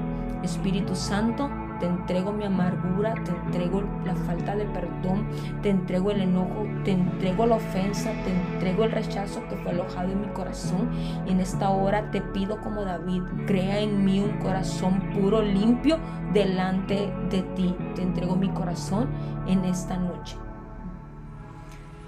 Espíritu 0.43 0.95
Santo, 0.95 1.49
te 1.79 1.87
entrego 1.87 2.33
mi 2.33 2.45
amargura, 2.45 3.15
te 3.25 3.31
entrego 3.31 3.83
la 4.05 4.15
falta 4.15 4.55
de 4.57 4.65
perdón, 4.67 5.29
te 5.62 5.71
entrego 5.71 6.11
el 6.11 6.23
enojo, 6.23 6.67
te 6.85 6.93
entrego 6.93 7.47
la 7.47 7.57
ofensa, 7.57 8.11
te 8.25 8.31
entrego 8.31 8.85
el 8.85 8.93
rechazo 8.93 9.47
que 9.49 9.57
fue 9.57 9.73
alojado 9.73 10.11
en 10.11 10.21
mi 10.21 10.29
corazón. 10.29 10.91
Y 11.27 11.33
en 11.33 11.41
esta 11.41 11.71
hora 11.71 12.11
te 12.11 12.21
pido 12.21 12.61
como 12.61 12.85
David, 12.85 13.23
crea 13.47 13.81
en 13.81 14.05
mí 14.05 14.21
un 14.21 14.39
corazón 14.39 15.01
puro, 15.15 15.43
limpio 15.43 15.99
delante 16.33 17.12
de 17.31 17.43
ti. 17.55 17.75
Te 17.95 18.03
entrego 18.03 18.37
mi 18.37 18.49
corazón 18.51 19.09
en 19.47 19.65
esta 19.65 19.97
noche. 19.97 20.37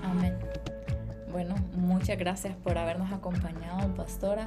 Amén. 0.03 0.37
Bueno, 1.39 1.55
muchas 1.77 2.19
gracias 2.19 2.57
por 2.57 2.79
habernos 2.79 3.13
acompañado, 3.13 3.95
pastora. 3.95 4.45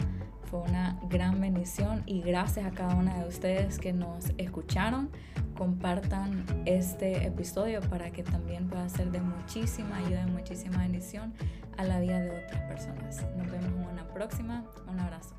Fue 0.49 0.59
una 0.59 0.99
gran 1.09 1.39
bendición 1.39 2.03
y 2.05 2.19
gracias 2.19 2.65
a 2.65 2.71
cada 2.71 2.95
una 2.95 3.17
de 3.17 3.29
ustedes 3.29 3.79
que 3.79 3.93
nos 3.93 4.33
escucharon. 4.37 5.09
Compartan 5.57 6.45
este 6.65 7.25
episodio 7.25 7.79
para 7.79 8.11
que 8.11 8.23
también 8.23 8.67
pueda 8.67 8.89
ser 8.89 9.09
de 9.09 9.21
muchísima 9.21 9.99
ayuda 9.99 10.25
y 10.27 10.31
muchísima 10.31 10.79
bendición 10.79 11.33
a 11.77 11.85
la 11.85 12.01
vida 12.01 12.19
de 12.19 12.43
otras 12.43 12.61
personas. 12.63 13.25
Nos 13.37 13.49
vemos 13.49 13.67
en 13.67 13.87
una 13.87 14.05
próxima. 14.13 14.65
Un 14.89 14.99
abrazo. 14.99 15.33